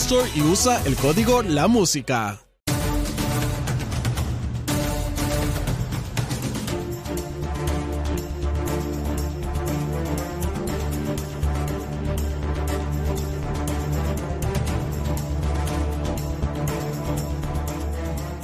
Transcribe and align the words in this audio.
Store 0.00 0.30
y 0.32 0.42
usa 0.42 0.80
el 0.86 0.94
código 0.94 1.42
La 1.42 1.66
Música. 1.66 2.40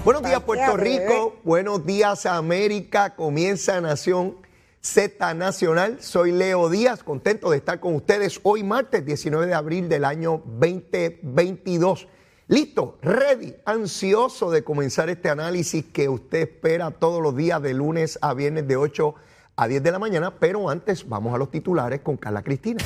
Buenos 0.05 0.23
días 0.25 0.41
Puerto 0.41 0.77
Rico, 0.77 1.37
buenos 1.45 1.87
días 1.87 2.27
América, 2.27 3.15
comienza 3.15 3.81
Nación 3.81 4.44
Z 4.85 5.33
Nacional. 5.33 5.97
Soy 6.03 6.31
Leo 6.31 6.69
Díaz, 6.69 7.03
contento 7.03 7.51
de 7.51 7.57
estar 7.57 7.81
con 7.81 7.95
ustedes 7.95 8.39
hoy 8.43 8.63
martes 8.63 9.05
19 9.05 9.47
de 9.47 9.55
abril 9.55 9.89
del 9.89 10.05
año 10.05 10.43
2022. 10.45 12.07
Listo, 12.49 12.99
ready, 13.01 13.55
ansioso 13.65 14.51
de 14.51 14.63
comenzar 14.63 15.09
este 15.09 15.31
análisis 15.31 15.87
que 15.87 16.11
usted 16.11 16.43
espera 16.43 16.91
todos 16.91 17.23
los 17.23 17.35
días 17.35 17.63
de 17.63 17.73
lunes 17.73 18.19
a 18.21 18.35
viernes 18.35 18.69
de 18.69 18.77
8 18.77 19.15
a 19.57 19.67
10 19.67 19.83
de 19.83 19.91
la 19.91 19.99
mañana, 19.99 20.39
pero 20.39 20.69
antes 20.69 21.09
vamos 21.09 21.35
a 21.35 21.39
los 21.39 21.51
titulares 21.51 22.01
con 22.01 22.19
Carla 22.19 22.43
Cristina. 22.43 22.85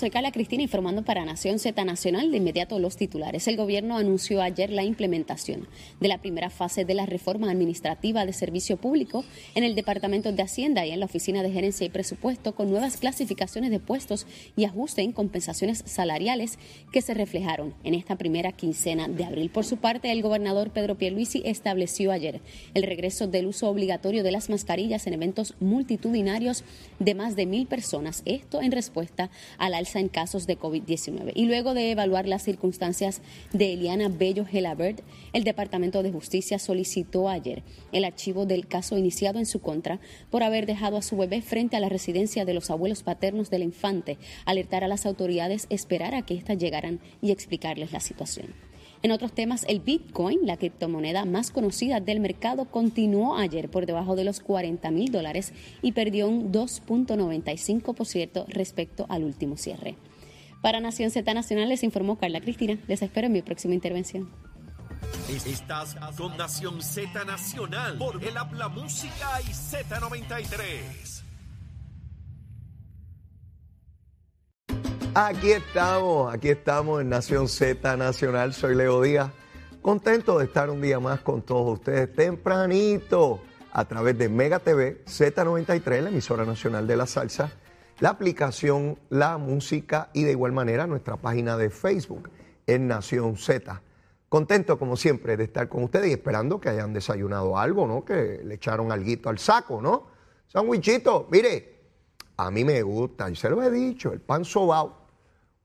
Soy 0.00 0.08
Carla 0.08 0.32
Cristina 0.32 0.62
informando 0.62 1.02
para 1.02 1.26
Nación 1.26 1.58
Z 1.58 1.84
Nacional. 1.84 2.30
De 2.30 2.38
inmediato 2.38 2.78
los 2.78 2.96
titulares. 2.96 3.46
El 3.48 3.58
gobierno 3.58 3.98
anunció 3.98 4.40
ayer 4.40 4.70
la 4.70 4.82
implementación 4.82 5.68
de 6.00 6.08
la 6.08 6.16
primera 6.16 6.48
fase 6.48 6.86
de 6.86 6.94
la 6.94 7.04
reforma 7.04 7.50
administrativa 7.50 8.24
de 8.24 8.32
servicio 8.32 8.78
público 8.78 9.26
en 9.54 9.62
el 9.62 9.74
Departamento 9.74 10.32
de 10.32 10.42
Hacienda 10.42 10.86
y 10.86 10.92
en 10.92 11.00
la 11.00 11.04
Oficina 11.04 11.42
de 11.42 11.50
Gerencia 11.50 11.84
y 11.84 11.90
Presupuesto 11.90 12.54
con 12.54 12.70
nuevas 12.70 12.96
clasificaciones 12.96 13.70
de 13.70 13.78
puestos 13.78 14.26
y 14.56 14.64
ajuste 14.64 15.02
en 15.02 15.12
compensaciones 15.12 15.82
salariales 15.84 16.58
que 16.92 17.02
se 17.02 17.12
reflejaron 17.12 17.74
en 17.84 17.92
esta 17.92 18.16
primera 18.16 18.52
quincena 18.52 19.06
de 19.06 19.24
abril. 19.24 19.50
Por 19.50 19.66
su 19.66 19.76
parte, 19.76 20.10
el 20.10 20.22
gobernador 20.22 20.70
Pedro 20.70 20.96
Pierluisi 20.96 21.42
estableció 21.44 22.10
ayer 22.10 22.40
el 22.72 22.84
regreso 22.84 23.26
del 23.26 23.46
uso 23.46 23.68
obligatorio 23.68 24.22
de 24.22 24.32
las 24.32 24.48
mascarillas 24.48 25.06
en 25.06 25.12
eventos 25.12 25.56
multitudinarios 25.60 26.64
de 26.98 27.14
más 27.14 27.36
de 27.36 27.44
mil 27.44 27.66
personas. 27.66 28.22
Esto 28.24 28.62
en 28.62 28.72
respuesta 28.72 29.30
al 29.58 29.74
alza 29.74 29.89
en 29.98 30.08
casos 30.08 30.46
de 30.46 30.58
COVID-19. 30.58 31.32
Y 31.34 31.46
luego 31.46 31.74
de 31.74 31.90
evaluar 31.90 32.28
las 32.28 32.42
circunstancias 32.42 33.20
de 33.52 33.72
Eliana 33.72 34.08
Bello 34.08 34.44
Gelabert, 34.44 35.00
el 35.32 35.44
Departamento 35.44 36.02
de 36.02 36.12
Justicia 36.12 36.58
solicitó 36.58 37.28
ayer 37.28 37.62
el 37.92 38.04
archivo 38.04 38.46
del 38.46 38.66
caso 38.66 38.96
iniciado 38.96 39.38
en 39.38 39.46
su 39.46 39.60
contra 39.60 40.00
por 40.30 40.42
haber 40.42 40.66
dejado 40.66 40.96
a 40.96 41.02
su 41.02 41.16
bebé 41.16 41.42
frente 41.42 41.76
a 41.76 41.80
la 41.80 41.88
residencia 41.88 42.44
de 42.44 42.54
los 42.54 42.70
abuelos 42.70 43.02
paternos 43.02 43.50
del 43.50 43.62
infante, 43.62 44.18
alertar 44.44 44.84
a 44.84 44.88
las 44.88 45.06
autoridades, 45.06 45.66
esperar 45.70 46.14
a 46.14 46.22
que 46.22 46.34
éstas 46.34 46.58
llegaran 46.58 47.00
y 47.20 47.32
explicarles 47.32 47.92
la 47.92 48.00
situación. 48.00 48.69
En 49.02 49.12
otros 49.12 49.32
temas, 49.32 49.64
el 49.66 49.80
Bitcoin, 49.80 50.40
la 50.46 50.58
criptomoneda 50.58 51.24
más 51.24 51.50
conocida 51.50 52.00
del 52.00 52.20
mercado, 52.20 52.66
continuó 52.66 53.36
ayer 53.36 53.70
por 53.70 53.86
debajo 53.86 54.14
de 54.14 54.24
los 54.24 54.40
40 54.40 54.90
mil 54.90 55.10
dólares 55.10 55.54
y 55.80 55.92
perdió 55.92 56.28
un 56.28 56.52
2.95% 56.52 58.44
respecto 58.48 59.06
al 59.08 59.24
último 59.24 59.56
cierre. 59.56 59.96
Para 60.60 60.80
Nación 60.80 61.10
Z 61.10 61.32
Nacional 61.32 61.70
les 61.70 61.82
informó 61.82 62.18
Carla 62.18 62.40
Cristina. 62.40 62.78
Les 62.86 63.00
espero 63.00 63.28
en 63.28 63.32
mi 63.32 63.40
próxima 63.40 63.72
intervención. 63.72 64.28
Estás 65.46 65.96
con 66.18 66.36
Nación 66.36 66.82
Z 66.82 67.24
Nacional 67.24 67.96
por 67.96 68.22
el 68.22 68.36
Habla 68.36 68.68
Música 68.68 69.40
y 69.42 69.52
Z93. 69.52 71.29
Aquí 75.14 75.50
estamos, 75.50 76.32
aquí 76.32 76.50
estamos 76.50 77.00
en 77.00 77.08
Nación 77.08 77.48
Z 77.48 77.96
Nacional. 77.96 78.54
Soy 78.54 78.76
Leo 78.76 79.02
Díaz. 79.02 79.32
Contento 79.82 80.38
de 80.38 80.44
estar 80.44 80.70
un 80.70 80.80
día 80.80 81.00
más 81.00 81.20
con 81.20 81.42
todos 81.42 81.78
ustedes 81.78 82.14
tempranito 82.14 83.40
a 83.72 83.84
través 83.86 84.16
de 84.16 84.28
Mega 84.28 84.60
TV, 84.60 85.04
Z93, 85.04 86.02
la 86.02 86.10
emisora 86.10 86.44
nacional 86.44 86.86
de 86.86 86.96
la 86.96 87.06
salsa, 87.06 87.50
la 87.98 88.10
aplicación 88.10 89.00
La 89.08 89.36
Música 89.36 90.10
y 90.12 90.22
de 90.22 90.30
igual 90.30 90.52
manera 90.52 90.86
nuestra 90.86 91.16
página 91.16 91.56
de 91.56 91.70
Facebook 91.70 92.30
en 92.68 92.86
Nación 92.86 93.36
Z. 93.36 93.82
Contento 94.28 94.78
como 94.78 94.96
siempre 94.96 95.36
de 95.36 95.42
estar 95.42 95.68
con 95.68 95.82
ustedes 95.82 96.08
y 96.10 96.12
esperando 96.12 96.60
que 96.60 96.68
hayan 96.68 96.92
desayunado 96.92 97.58
algo, 97.58 97.84
¿no? 97.88 98.04
Que 98.04 98.42
le 98.44 98.54
echaron 98.54 98.92
alguito 98.92 99.28
al 99.28 99.40
saco, 99.40 99.82
¿no? 99.82 100.06
Sandwichito, 100.46 101.26
mire, 101.32 101.80
a 102.36 102.50
mí 102.50 102.64
me 102.64 102.80
gusta, 102.82 103.28
y 103.28 103.36
se 103.36 103.50
lo 103.50 103.60
he 103.62 103.70
dicho, 103.70 104.12
el 104.12 104.20
pan 104.20 104.44
sobao, 104.44 104.99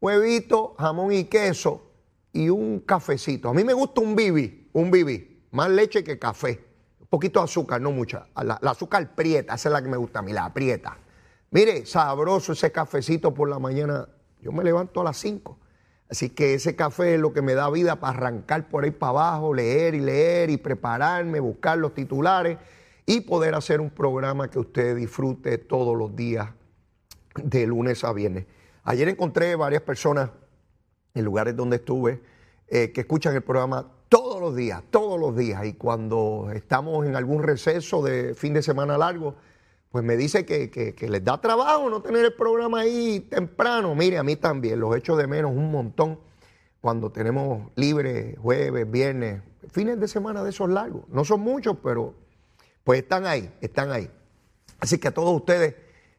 huevito, 0.05 0.75
jamón 0.77 1.11
y 1.11 1.23
queso 1.23 1.91
y 2.31 2.49
un 2.49 2.81
cafecito. 2.81 3.49
A 3.49 3.53
mí 3.53 3.63
me 3.63 3.73
gusta 3.73 4.01
un 4.01 4.16
bibi, 4.16 4.69
un 4.73 4.91
bibi, 4.91 5.47
más 5.51 5.69
leche 5.69 6.03
que 6.03 6.19
café. 6.19 6.63
Un 6.99 7.07
poquito 7.07 7.39
de 7.39 7.45
azúcar, 7.45 7.81
no 7.81 7.91
mucha. 7.91 8.27
La, 8.43 8.55
azúcar 8.69 9.16
prieta, 9.16 9.55
esa 9.55 9.69
es 9.69 9.73
la 9.73 9.81
que 9.81 9.89
me 9.89 9.97
gusta 9.97 10.19
a 10.19 10.21
mí, 10.21 10.31
la 10.31 10.53
prieta. 10.53 10.97
Mire, 11.49 11.85
sabroso 11.85 12.51
ese 12.51 12.71
cafecito 12.71 13.33
por 13.33 13.49
la 13.49 13.57
mañana. 13.57 14.07
Yo 14.41 14.51
me 14.51 14.63
levanto 14.63 15.01
a 15.01 15.05
las 15.05 15.17
5. 15.17 15.57
Así 16.07 16.29
que 16.29 16.53
ese 16.53 16.75
café 16.75 17.16
es 17.16 17.19
lo 17.19 17.33
que 17.33 17.41
me 17.41 17.55
da 17.55 17.69
vida 17.72 17.99
para 17.99 18.16
arrancar 18.16 18.69
por 18.69 18.83
ahí 18.83 18.91
para 18.91 19.09
abajo, 19.11 19.55
leer 19.55 19.95
y 19.95 20.01
leer 20.01 20.51
y 20.51 20.57
prepararme, 20.57 21.39
buscar 21.39 21.79
los 21.79 21.95
titulares 21.95 22.59
y 23.07 23.22
poder 23.22 23.55
hacer 23.55 23.81
un 23.81 23.89
programa 23.89 24.51
que 24.51 24.59
usted 24.59 24.95
disfrute 24.95 25.57
todos 25.57 25.97
los 25.97 26.16
días 26.16 26.49
de 27.43 27.66
lunes 27.66 28.03
a 28.03 28.13
viernes. 28.13 28.45
Ayer 28.85 29.09
encontré 29.09 29.56
varias 29.56 29.81
personas 29.81 30.29
en 31.16 31.25
lugares 31.25 31.56
donde 31.56 31.78
estuve 31.78 32.22
eh, 32.68 32.91
que 32.91 33.01
escuchan 33.01 33.35
el 33.35 33.41
programa 33.41 33.91
todos 34.09 34.40
los 34.40 34.56
días, 34.56 34.84
todos 34.91 35.19
los 35.19 35.35
días. 35.35 35.66
Y 35.66 35.73
cuando 35.73 36.51
estamos 36.53 37.06
en 37.07 37.16
algún 37.16 37.41
receso 37.41 38.03
de 38.03 38.35
fin 38.35 38.53
de 38.53 38.62
semana 38.62 38.96
largo, 38.96 39.35
pues 39.91 40.03
me 40.03 40.16
dice 40.16 40.46
que, 40.46 40.70
que, 40.70 40.93
que, 40.93 41.09
les 41.09 41.23
da 41.23 41.41
trabajo 41.41 41.90
no 41.90 42.02
tener 42.03 42.26
el 42.26 42.34
programa 42.34 42.82
ahí 42.82 43.22
temprano. 43.22 43.96
Mire, 43.96 44.20
a 44.20 44.23
mí 44.23 44.35
también, 44.35 44.79
los 44.79 44.96
echo 44.96 45.16
de 45.16 45.26
menos 45.26 45.52
un 45.52 45.72
montón 45.72 46.20
cuando 46.79 47.11
tenemos 47.11 47.72
libre 47.76 48.35
jueves, 48.40 48.90
viernes, 48.91 49.41
fines 49.72 49.99
de 49.99 50.08
semana 50.08 50.43
de 50.43 50.52
esos 50.52 50.70
largos. 50.70 51.05
No 51.09 51.26
son 51.26 51.40
muchos, 51.40 51.78
pero 51.84 52.14
pues 52.84 53.02
están 53.02 53.26
ahí, 53.26 53.52
están 53.61 53.91
ahí. 53.91 54.11
Así 54.79 54.99
que 54.99 55.08
a 55.08 55.14
todos 55.14 55.35
ustedes, 55.35 55.73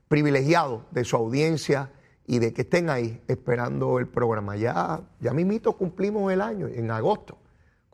privilegiados 0.08 0.82
de 0.90 1.04
su 1.04 1.14
audiencia 1.14 1.92
y 2.26 2.38
de 2.38 2.52
que 2.52 2.62
estén 2.62 2.90
ahí 2.90 3.22
esperando 3.28 3.98
el 3.98 4.08
programa. 4.08 4.56
Ya, 4.56 5.02
ya 5.20 5.32
mismito 5.32 5.74
cumplimos 5.74 6.32
el 6.32 6.40
año, 6.40 6.66
en 6.68 6.90
agosto 6.90 7.38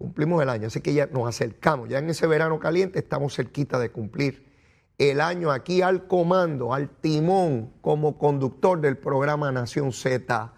cumplimos 0.03 0.43
el 0.43 0.49
año, 0.49 0.67
así 0.67 0.81
que 0.81 0.95
ya 0.95 1.07
nos 1.07 1.29
acercamos, 1.29 1.89
ya 1.89 1.99
en 1.99 2.11
ese 2.11 2.27
verano 2.27 2.59
caliente 2.59 2.99
estamos 2.99 3.37
cerquita 3.37 3.79
de 3.79 3.93
cumplir 3.93 4.51
el 4.99 5.21
año 5.21 5.53
aquí 5.53 5.81
al 5.81 6.09
comando, 6.09 6.75
al 6.75 6.89
timón 6.89 7.73
como 7.81 8.19
conductor 8.19 8.81
del 8.81 8.99
programa 8.99 9.53
Nación 9.53 9.93
Z 9.93 10.53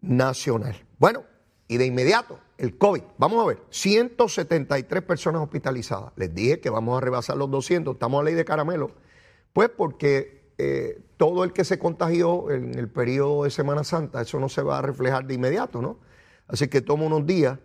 Nacional. 0.00 0.74
Bueno, 0.98 1.24
y 1.68 1.76
de 1.76 1.84
inmediato 1.84 2.38
el 2.56 2.78
COVID. 2.78 3.02
Vamos 3.18 3.42
a 3.42 3.46
ver, 3.46 3.58
173 3.68 5.02
personas 5.02 5.42
hospitalizadas. 5.42 6.12
Les 6.16 6.34
dije 6.34 6.60
que 6.60 6.70
vamos 6.70 6.96
a 6.96 7.00
rebasar 7.00 7.36
los 7.36 7.50
200, 7.50 7.94
estamos 7.94 8.22
a 8.22 8.24
ley 8.24 8.34
de 8.34 8.44
caramelo. 8.44 8.92
Pues 9.52 9.68
porque 9.68 10.41
eh, 10.58 11.00
todo 11.16 11.44
el 11.44 11.52
que 11.52 11.64
se 11.64 11.78
contagió 11.78 12.50
en 12.50 12.78
el 12.78 12.88
periodo 12.88 13.44
de 13.44 13.50
Semana 13.50 13.84
Santa, 13.84 14.20
eso 14.20 14.38
no 14.38 14.48
se 14.48 14.62
va 14.62 14.78
a 14.78 14.82
reflejar 14.82 15.26
de 15.26 15.34
inmediato, 15.34 15.80
¿no? 15.80 15.98
Así 16.48 16.68
que 16.68 16.80
toma 16.80 17.04
unos 17.04 17.26
días 17.26 17.58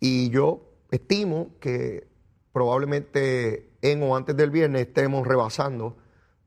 y 0.00 0.30
yo 0.30 0.62
estimo 0.90 1.50
que 1.60 2.08
probablemente 2.52 3.70
en 3.82 4.02
o 4.02 4.16
antes 4.16 4.36
del 4.36 4.50
viernes 4.50 4.88
estemos 4.88 5.26
rebasando 5.26 5.96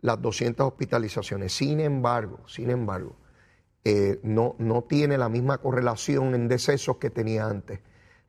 las 0.01 0.21
200 0.21 0.67
hospitalizaciones. 0.67 1.53
Sin 1.53 1.79
embargo, 1.79 2.39
sin 2.47 2.69
embargo, 2.69 3.15
eh, 3.83 4.19
no, 4.23 4.55
no 4.59 4.83
tiene 4.83 5.17
la 5.17 5.29
misma 5.29 5.59
correlación 5.59 6.35
en 6.35 6.47
decesos 6.47 6.97
que 6.97 7.09
tenía 7.09 7.47
antes, 7.47 7.79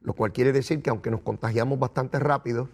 lo 0.00 0.12
cual 0.12 0.32
quiere 0.32 0.52
decir 0.52 0.82
que 0.82 0.90
aunque 0.90 1.10
nos 1.10 1.20
contagiamos 1.20 1.78
bastante 1.78 2.18
rápido 2.18 2.68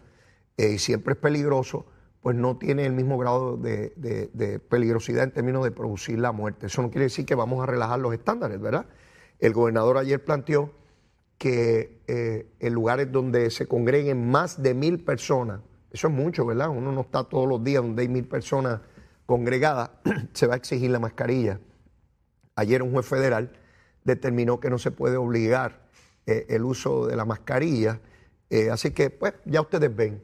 eh, 0.57 0.73
y 0.73 0.79
siempre 0.79 1.15
es 1.15 1.19
peligroso, 1.19 1.87
pues 2.23 2.37
no 2.37 2.57
tiene 2.57 2.87
el 2.87 2.93
mismo 2.93 3.19
grado 3.19 3.57
de, 3.57 4.61
peligrosidad 4.69 5.25
en 5.25 5.33
términos 5.33 5.65
de 5.65 5.73
producir 5.73 6.19
la 6.19 6.31
muerte. 6.31 6.67
Eso 6.67 6.81
no 6.81 6.91
quiere 6.91 7.05
decir 7.05 7.27
que 7.27 7.35
vamos 7.35 7.63
a 7.63 7.67
relajar 7.67 7.99
los 7.99 8.15
estándares, 8.15 8.61
¿verdad? 8.61 8.87
El 9.41 9.53
gobernador 9.53 9.99
ayer 9.99 10.25
planteó 10.25 10.71
que 11.37 12.01
eh, 12.07 12.47
en 12.61 12.73
lugares 12.73 13.11
donde 13.11 13.51
se 13.51 13.67
congreguen 13.67 14.31
más 14.31 14.63
de 14.63 14.73
mil 14.73 15.03
personas, 15.03 15.61
eso 15.91 16.07
es 16.07 16.15
mucho, 16.15 16.47
¿verdad? 16.47 16.69
Uno 16.69 16.93
no 16.93 17.01
está 17.01 17.25
todos 17.25 17.49
los 17.49 17.63
días 17.65 17.83
donde 17.83 18.03
hay 18.03 18.09
mil 18.09 18.25
personas 18.25 18.81
congregadas, 19.27 19.91
se 20.33 20.47
va 20.47 20.55
a 20.55 20.57
exigir 20.57 20.91
la 20.91 21.01
mascarilla. 21.01 21.59
Ayer 22.55 22.83
un 22.83 22.93
juez 22.93 23.07
federal 23.07 23.51
determinó 24.05 24.61
que 24.61 24.71
no 24.71 24.79
se 24.79 24.93
puede 24.93 25.17
obligar 25.17 25.89
eh, 26.27 26.47
el 26.51 26.63
uso 26.63 27.07
de 27.07 27.17
la 27.17 27.25
mascarilla. 27.25 28.01
Eh, 28.49 28.71
así 28.71 28.93
que, 28.93 29.11
pues, 29.11 29.35
ya 29.45 29.61
ustedes 29.61 29.95
ven, 29.95 30.23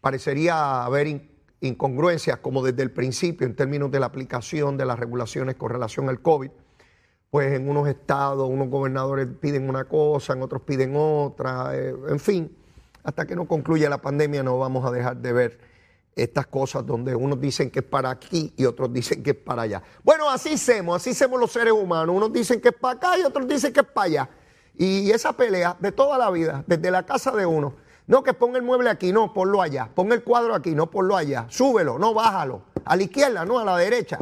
parecería 0.00 0.84
haber 0.84 1.29
incongruencias 1.60 2.38
como 2.38 2.62
desde 2.62 2.82
el 2.82 2.90
principio 2.90 3.46
en 3.46 3.54
términos 3.54 3.90
de 3.90 4.00
la 4.00 4.06
aplicación 4.06 4.76
de 4.76 4.86
las 4.86 4.98
regulaciones 4.98 5.56
con 5.56 5.70
relación 5.70 6.08
al 6.08 6.20
COVID. 6.20 6.50
Pues 7.30 7.52
en 7.52 7.68
unos 7.68 7.88
estados, 7.88 8.48
unos 8.48 8.68
gobernadores 8.68 9.28
piden 9.40 9.68
una 9.68 9.84
cosa, 9.84 10.32
en 10.32 10.42
otros 10.42 10.62
piden 10.62 10.94
otra, 10.96 11.76
eh, 11.76 11.94
en 12.08 12.18
fin, 12.18 12.56
hasta 13.04 13.26
que 13.26 13.36
no 13.36 13.46
concluya 13.46 13.88
la 13.88 13.98
pandemia 13.98 14.42
no 14.42 14.58
vamos 14.58 14.84
a 14.84 14.90
dejar 14.90 15.16
de 15.18 15.32
ver 15.32 15.70
estas 16.16 16.46
cosas 16.46 16.84
donde 16.84 17.14
unos 17.14 17.40
dicen 17.40 17.70
que 17.70 17.78
es 17.80 17.84
para 17.84 18.10
aquí 18.10 18.52
y 18.56 18.64
otros 18.64 18.92
dicen 18.92 19.22
que 19.22 19.30
es 19.30 19.36
para 19.36 19.62
allá. 19.62 19.82
Bueno, 20.02 20.28
así 20.28 20.54
hacemos, 20.54 20.96
así 20.96 21.10
hacemos 21.10 21.38
los 21.38 21.52
seres 21.52 21.72
humanos. 21.72 22.14
Unos 22.14 22.32
dicen 22.32 22.60
que 22.60 22.68
es 22.68 22.74
para 22.74 22.94
acá 22.94 23.18
y 23.18 23.22
otros 23.22 23.46
dicen 23.46 23.72
que 23.72 23.80
es 23.80 23.86
para 23.86 24.06
allá. 24.06 24.28
Y 24.76 25.10
esa 25.10 25.32
pelea 25.32 25.76
de 25.78 25.92
toda 25.92 26.18
la 26.18 26.30
vida, 26.30 26.64
desde 26.66 26.90
la 26.90 27.04
casa 27.04 27.30
de 27.30 27.46
uno. 27.46 27.74
No, 28.10 28.24
que 28.24 28.34
ponga 28.34 28.58
el 28.58 28.64
mueble 28.64 28.90
aquí, 28.90 29.12
no, 29.12 29.32
ponlo 29.32 29.62
allá. 29.62 29.88
Ponga 29.94 30.16
el 30.16 30.24
cuadro 30.24 30.52
aquí, 30.52 30.74
no, 30.74 30.90
ponlo 30.90 31.16
allá. 31.16 31.46
Súbelo, 31.48 31.96
no, 31.96 32.12
bájalo. 32.12 32.62
A 32.84 32.96
la 32.96 33.04
izquierda, 33.04 33.44
no, 33.44 33.60
a 33.60 33.64
la 33.64 33.76
derecha. 33.76 34.18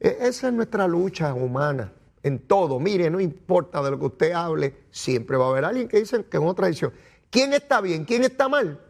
E, 0.00 0.16
esa 0.22 0.48
es 0.48 0.54
nuestra 0.54 0.88
lucha 0.88 1.34
humana 1.34 1.92
en 2.22 2.38
todo. 2.38 2.80
Mire, 2.80 3.10
no 3.10 3.20
importa 3.20 3.82
de 3.82 3.90
lo 3.90 3.98
que 3.98 4.06
usted 4.06 4.32
hable, 4.32 4.86
siempre 4.90 5.36
va 5.36 5.44
a 5.44 5.50
haber 5.50 5.66
alguien 5.66 5.88
que 5.88 5.98
dice 5.98 6.24
que 6.24 6.38
es 6.38 6.42
una 6.42 6.54
tradición. 6.54 6.94
¿Quién 7.28 7.52
está 7.52 7.82
bien? 7.82 8.06
¿Quién 8.06 8.24
está 8.24 8.48
mal? 8.48 8.80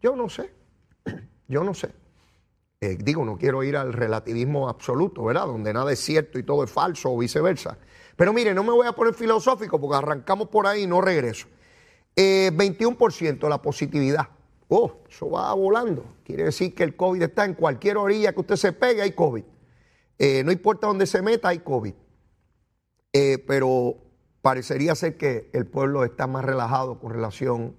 Yo 0.00 0.14
no 0.14 0.28
sé. 0.28 0.54
Yo 1.48 1.64
no 1.64 1.74
sé. 1.74 1.90
Eh, 2.80 2.98
digo, 3.00 3.24
no 3.24 3.36
quiero 3.36 3.64
ir 3.64 3.76
al 3.76 3.92
relativismo 3.92 4.68
absoluto, 4.68 5.24
¿verdad? 5.24 5.46
Donde 5.46 5.72
nada 5.72 5.90
es 5.92 5.98
cierto 5.98 6.38
y 6.38 6.44
todo 6.44 6.62
es 6.62 6.70
falso 6.70 7.10
o 7.10 7.18
viceversa. 7.18 7.76
Pero 8.14 8.32
mire, 8.32 8.54
no 8.54 8.62
me 8.62 8.70
voy 8.70 8.86
a 8.86 8.92
poner 8.92 9.14
filosófico 9.14 9.80
porque 9.80 9.96
arrancamos 9.96 10.46
por 10.50 10.68
ahí 10.68 10.84
y 10.84 10.86
no 10.86 11.00
regreso. 11.00 11.48
21% 12.18 13.46
eh, 13.46 13.48
la 13.48 13.62
positividad. 13.62 14.28
Oh, 14.68 15.00
eso 15.08 15.30
va 15.30 15.52
volando. 15.54 16.04
Quiere 16.24 16.44
decir 16.44 16.74
que 16.74 16.84
el 16.84 16.96
COVID 16.96 17.22
está 17.22 17.44
en 17.44 17.54
cualquier 17.54 17.96
orilla 17.96 18.32
que 18.32 18.40
usted 18.40 18.56
se 18.56 18.72
pegue, 18.72 19.02
hay 19.02 19.12
COVID. 19.12 19.44
Eh, 20.18 20.42
no 20.44 20.52
importa 20.52 20.88
dónde 20.88 21.06
se 21.06 21.22
meta, 21.22 21.48
hay 21.48 21.60
COVID. 21.60 21.94
pero 23.46 23.96
parecería 24.42 24.94
ser 24.94 25.16
que 25.16 25.50
el 25.52 25.66
pueblo 25.66 26.04
está 26.04 26.26
más 26.26 26.44
relajado 26.44 26.98
con 26.98 27.12
relación 27.12 27.74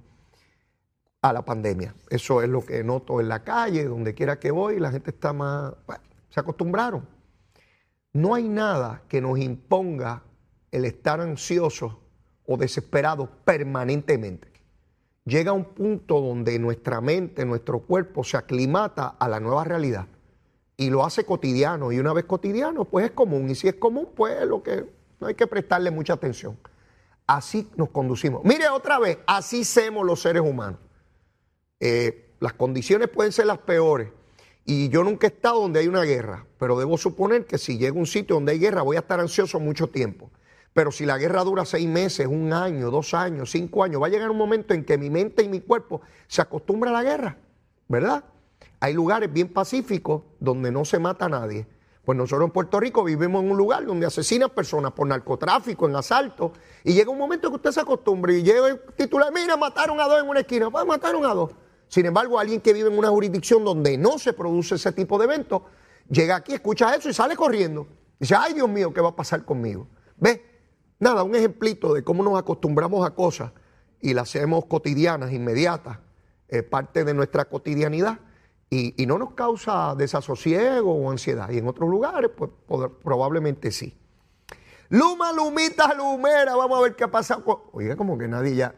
a 1.21 1.33
la 1.33 1.44
pandemia. 1.44 1.95
Eso 2.09 2.42
es 2.42 2.50
lo 2.50 2.65
que 2.65 2.83
noto 2.83 3.19
en 3.19 3.30
la 3.30 3.44
calle, 3.44 3.85
donde 3.85 4.13
quiera 4.13 4.39
que 4.39 4.51
voy, 4.51 4.80
la 4.80 4.92
gente 4.92 5.12
está 5.12 5.33
más, 5.33 5.74
se 6.30 6.39
acostumbraron. 6.39 7.07
No 8.13 8.33
hay 8.33 8.47
nada 8.47 9.03
que 9.07 9.21
nos 9.21 9.38
imponga 9.38 10.24
el 10.71 10.85
estar 10.85 11.19
ansioso 11.21 12.08
o 12.51 12.57
desesperado 12.57 13.30
permanentemente. 13.46 14.48
Llega 15.24 15.54
un 15.54 15.66
punto 15.66 16.19
donde 16.19 16.57
nuestra 16.57 17.00
mente, 17.00 17.46
nuestro 17.46 17.81
cuerpo 17.81 18.24
se 18.24 18.38
aclimata 18.38 19.07
a 19.19 19.28
la 19.28 19.40
nueva 19.40 19.63
realidad 19.63 20.07
y 20.75 20.90
lo 20.90 21.06
hace 21.06 21.25
cotidiano. 21.25 21.92
Y 21.92 22.00
una 22.00 22.12
vez 22.12 22.25
cotidiano, 22.25 22.86
pues 22.86 23.06
es 23.06 23.12
común. 23.12 23.51
Y 23.51 23.56
si 23.56 23.68
es 23.68 23.75
común, 23.75 24.10
pues 24.16 24.44
lo 24.48 24.63
que 24.63 24.84
no 25.19 25.28
hay 25.28 25.36
que 25.36 25.46
prestarle 25.46 25.92
mucha 25.92 26.13
atención. 26.13 26.57
Así 27.28 27.69
nos 27.75 27.90
conducimos. 27.90 28.44
Mire 28.44 28.68
otra 28.69 28.98
vez, 28.98 29.19
así 29.28 29.63
somos 29.63 30.04
los 30.04 30.19
seres 30.19 30.42
humanos. 30.42 30.80
Eh, 31.80 32.31
las 32.40 32.54
condiciones 32.54 33.10
pueden 33.10 33.31
ser 33.31 33.45
las 33.45 33.60
peores. 33.60 34.10
Y 34.66 34.90
yo 34.90 35.04
nunca 35.04 35.28
he 35.28 35.30
estado 35.30 35.62
donde 35.62 35.81
hay 35.81 35.88
una 35.88 36.04
guerra, 36.04 36.48
pero 36.57 36.80
debo 36.80 36.98
suponer 36.98 37.45
que 37.45 37.60
si 37.60 37.78
llego 37.78 37.98
a 37.98 38.00
un 38.00 38.07
sitio 38.07 38.38
donde 38.38 38.54
hay 38.54 38.60
guerra 38.60 38.81
voy 38.81 38.95
a 38.95 39.02
estar 39.02 39.19
ansioso 39.19 39.60
mucho 39.60 39.88
tiempo. 39.88 40.31
Pero 40.74 40.92
si 40.92 41.06
la 41.06 41.18
guerra 41.18 41.44
dura 41.44 41.66
seis 41.66 41.88
meses, 41.88 42.27
un 42.27 42.54
año, 42.54 42.92
dos 42.92 43.13
años, 43.13 43.51
cinco 43.51 43.83
años, 43.83 44.01
va 44.01 44.07
a 44.07 44.10
llegar 44.10 44.30
un 44.30 44.38
momento 44.38 44.74
en 44.74 44.86
que 44.86 44.98
mi 44.98 45.10
mente 45.10 45.44
y 45.44 45.50
mi 45.50 45.62
cuerpo 45.62 46.01
se 46.27 46.42
acostumbran 46.42 46.94
a 46.94 47.01
la 47.01 47.04
guerra, 47.04 47.38
¿verdad? 47.88 48.24
Hay 48.80 48.94
lugares 48.94 49.31
bien 49.31 49.51
pacíficos 49.51 50.24
donde 50.39 50.71
no 50.71 50.86
se 50.86 51.00
mata 51.00 51.25
a 51.25 51.30
nadie. 51.30 51.68
Pues 52.06 52.18
nosotros 52.18 52.48
en 52.48 52.51
Puerto 52.51 52.80
Rico 52.80 53.04
vivimos 53.04 53.44
en 53.44 53.51
un 53.51 53.57
lugar 53.57 53.86
donde 53.86 54.07
asesinan 54.07 54.50
personas 54.50 54.94
por 54.94 55.07
narcotráfico, 55.07 55.88
en 55.88 55.95
asalto, 55.95 56.54
y 56.83 56.94
llega 56.94 57.12
un 57.12 57.18
momento 57.18 57.50
que 57.50 57.57
usted 57.57 57.71
se 57.71 57.81
acostumbra 57.81 58.33
y 58.33 58.42
llega 58.42 58.68
el 58.68 58.80
titular, 58.95 59.31
mira, 59.33 59.57
mataron 59.57 60.00
a 60.00 60.06
dos 60.06 60.21
en 60.21 60.30
una 60.30 60.39
esquina, 60.39 60.71
pues 60.71 60.86
mataron 60.86 61.25
a 61.25 61.33
dos. 61.33 61.51
Sin 61.88 62.06
embargo, 62.06 62.39
alguien 62.39 62.62
que 62.62 62.74
vive 62.74 62.89
en 62.89 62.98
una 62.98 63.10
jurisdicción 63.10 63.63
donde 63.63 63.98
no 63.98 64.18
se 64.18 64.33
produce 64.33 64.75
ese 64.75 64.92
tipo 64.92 65.18
de 65.18 65.25
eventos, 65.25 65.62
llega 66.10 66.38
aquí, 66.38 66.54
escucha 66.54 66.95
eso 66.95 67.10
y 67.10 67.13
sale 67.13 67.36
corriendo. 67.36 67.88
Dice, 68.19 68.36
ay 68.36 68.54
Dios 68.54 68.69
mío, 68.69 68.94
¿qué 68.94 69.01
va 69.01 69.10
a 69.10 69.16
pasar 69.16 69.44
conmigo? 69.45 69.88
¿Ves? 70.18 70.39
Nada, 71.00 71.24
un 71.24 71.36
ejemplito 71.36 71.94
de 71.94 72.04
cómo 72.04 72.24
nos 72.24 72.38
acostumbramos 72.38 73.06
a 73.06 73.16
cosas 73.16 73.51
y 74.01 74.13
las 74.13 74.30
hacemos 74.30 74.66
cotidianas, 74.66 75.31
inmediatas, 75.31 76.00
parte 76.69 77.04
de 77.04 77.13
nuestra 77.13 77.46
cotidianidad 77.46 78.19
y, 78.69 79.06
no 79.06 79.18
nos 79.18 79.34
causa 79.34 79.96
desasosiego 79.96 80.94
o 80.94 81.10
ansiedad. 81.10 81.50
Y 81.50 81.57
en 81.57 81.68
otros 81.68 81.90
lugares, 81.90 82.31
pues 82.35 82.52
probablemente 83.04 83.71
sí. 83.71 83.97
Luma, 84.90 85.31
lumita, 85.31 85.94
lumera, 85.94 86.56
vamos 86.56 86.80
a 86.80 86.81
ver 86.81 86.95
qué 86.95 87.04
ha 87.06 87.12
pasado. 87.12 87.69
Oiga, 87.71 87.95
como 87.95 88.18
que 88.18 88.28
nadie 88.28 88.56
ya 88.56 88.76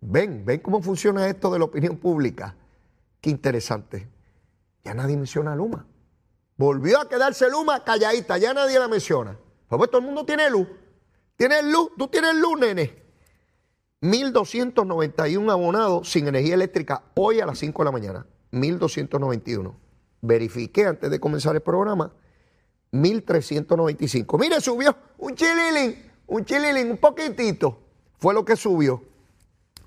Ven, 0.00 0.44
ven 0.44 0.60
cómo 0.60 0.80
funciona 0.80 1.28
esto 1.28 1.50
de 1.50 1.58
la 1.58 1.64
opinión 1.64 1.96
pública. 1.96 2.54
Qué 3.20 3.30
interesante. 3.30 4.08
Ya 4.84 4.94
nadie 4.94 5.16
menciona 5.16 5.52
a 5.52 5.56
Luma. 5.56 5.86
Volvió 6.56 7.00
a 7.00 7.08
quedarse 7.08 7.50
Luma 7.50 7.82
calladita, 7.84 8.38
ya 8.38 8.54
nadie 8.54 8.78
la 8.78 8.88
menciona. 8.88 9.36
Pues, 9.68 9.78
pues 9.78 9.90
todo 9.90 10.00
el 10.00 10.06
mundo 10.06 10.24
tiene 10.24 10.48
luz. 10.50 10.68
Tienes 11.38 11.64
luz, 11.64 11.90
tú 11.96 12.08
tienes 12.08 12.34
luz, 12.34 12.58
nene. 12.58 13.00
1.291 14.02 15.50
abonados 15.50 16.10
sin 16.10 16.26
energía 16.26 16.54
eléctrica 16.54 17.04
hoy 17.14 17.40
a 17.40 17.46
las 17.46 17.58
5 17.60 17.80
de 17.80 17.84
la 17.84 17.92
mañana. 17.92 18.26
1.291. 18.50 19.72
Verifiqué 20.20 20.86
antes 20.86 21.10
de 21.10 21.20
comenzar 21.20 21.54
el 21.54 21.62
programa. 21.62 22.12
1.395. 22.92 24.38
Mire, 24.38 24.60
subió 24.60 24.96
un 25.18 25.36
chililín, 25.36 26.10
un 26.26 26.44
chililín, 26.44 26.90
un 26.90 26.96
poquitito. 26.98 27.78
Fue 28.18 28.34
lo 28.34 28.44
que 28.44 28.56
subió. 28.56 29.04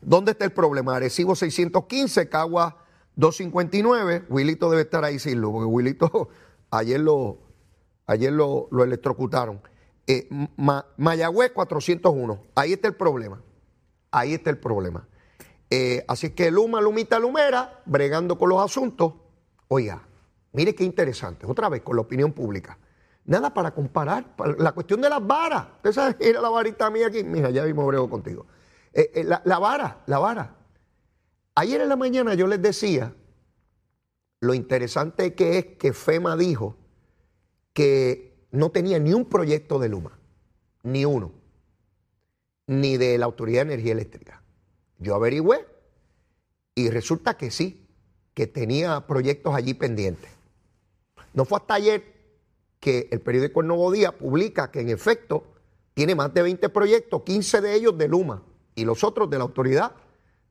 ¿Dónde 0.01 0.31
está 0.31 0.45
el 0.45 0.53
problema? 0.53 0.95
Arecibo 0.95 1.35
615, 1.35 2.29
Cagua 2.29 2.77
259. 3.17 4.25
Wilito 4.29 4.69
debe 4.69 4.83
estar 4.83 5.03
ahí 5.03 5.19
sin 5.19 5.41
luz, 5.41 5.51
porque 5.51 5.65
Wilito 5.65 6.29
ayer 6.71 7.01
lo, 7.01 7.39
ayer 8.07 8.31
lo, 8.31 8.69
electrocutaron. 8.83 9.61
Eh, 10.07 10.27
Mayagüez 10.97 11.51
401. 11.51 12.43
Ahí 12.55 12.73
está 12.73 12.87
el 12.87 12.95
problema. 12.95 13.41
Ahí 14.11 14.33
está 14.33 14.49
el 14.49 14.57
problema. 14.57 15.07
Eh, 15.69 16.03
así 16.07 16.31
que 16.31 16.51
Luma, 16.51 16.81
Lumita, 16.81 17.17
Lumera, 17.17 17.81
bregando 17.85 18.37
con 18.37 18.49
los 18.49 18.63
asuntos. 18.63 19.13
Oiga, 19.69 20.05
mire 20.51 20.75
qué 20.75 20.83
interesante. 20.83 21.45
Otra 21.45 21.69
vez, 21.69 21.81
con 21.81 21.95
la 21.95 22.01
opinión 22.01 22.33
pública. 22.33 22.77
Nada 23.25 23.53
para 23.53 23.71
comparar. 23.71 24.35
La 24.57 24.73
cuestión 24.73 24.99
de 24.99 25.09
las 25.09 25.25
varas. 25.25 25.67
Usted 25.77 25.91
sabe, 25.93 26.15
era 26.19 26.41
la 26.41 26.49
varita 26.49 26.89
mía 26.89 27.07
aquí. 27.07 27.23
Mira, 27.23 27.49
ya 27.51 27.63
mismo 27.63 27.85
brego 27.87 28.09
contigo. 28.09 28.45
Eh, 28.93 29.11
eh, 29.15 29.23
la, 29.23 29.59
vara, 29.59 30.03
la 30.07 30.19
vara. 30.19 30.55
Ayer 31.55 31.79
en 31.81 31.89
la 31.89 31.95
mañana 31.95 32.33
yo 32.33 32.47
les 32.47 32.61
decía 32.61 33.13
lo 34.41 34.53
interesante 34.53 35.35
que 35.35 35.57
es 35.57 35.65
que 35.77 35.93
FEMA 35.93 36.35
dijo 36.35 36.75
que 37.73 38.30
no 38.51 38.69
tenía 38.69 38.99
ni 38.99 39.13
un 39.13 39.25
proyecto 39.25 39.79
de 39.79 39.89
Luma, 39.89 40.17
ni 40.83 41.05
uno, 41.05 41.31
ni 42.67 42.97
de 42.97 43.17
la 43.17 43.25
Autoridad 43.25 43.65
de 43.65 43.73
Energía 43.73 43.93
Eléctrica. 43.93 44.41
Yo 44.99 45.15
averigüé 45.15 45.65
y 46.75 46.89
resulta 46.89 47.37
que 47.37 47.51
sí, 47.51 47.87
que 48.33 48.47
tenía 48.47 49.07
proyectos 49.07 49.55
allí 49.55 49.73
pendientes. 49.73 50.29
No 51.33 51.45
fue 51.45 51.57
hasta 51.57 51.75
ayer 51.75 52.03
que 52.79 53.07
el 53.11 53.21
periódico 53.21 53.61
El 53.61 53.67
Nuevo 53.67 53.91
Día 53.91 54.17
publica 54.17 54.71
que 54.71 54.81
en 54.81 54.89
efecto 54.89 55.43
tiene 55.93 56.15
más 56.15 56.33
de 56.33 56.41
20 56.41 56.69
proyectos, 56.69 57.23
15 57.23 57.61
de 57.61 57.75
ellos 57.75 57.97
de 57.97 58.07
Luma 58.07 58.43
y 58.75 58.85
los 58.85 59.03
otros 59.03 59.29
de 59.29 59.37
la 59.37 59.43
Autoridad 59.43 59.93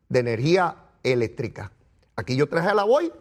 de 0.09 0.21
Energía 0.21 0.77
Eléctrica. 1.03 1.73
Aquí 2.17 2.37
yo 2.37 2.49
traje 2.49 2.69
a 2.69 2.75
la 2.75 2.85
voy 2.85 3.13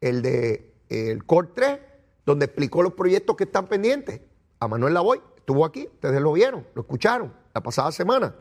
el 0.00 0.22
de 0.22 0.72
el 0.88 1.24
COR 1.24 1.54
3, 1.54 1.78
donde 2.24 2.46
explicó 2.46 2.82
los 2.82 2.94
proyectos 2.94 3.36
que 3.36 3.44
están 3.44 3.66
pendientes. 3.66 4.20
A 4.58 4.68
Manuel 4.68 4.94
Lavoy 4.94 5.20
estuvo 5.36 5.64
aquí, 5.64 5.88
ustedes 5.92 6.20
lo 6.20 6.32
vieron, 6.32 6.66
lo 6.74 6.82
escucharon 6.82 7.32
la 7.54 7.60
pasada 7.62 7.92
semana, 7.92 8.34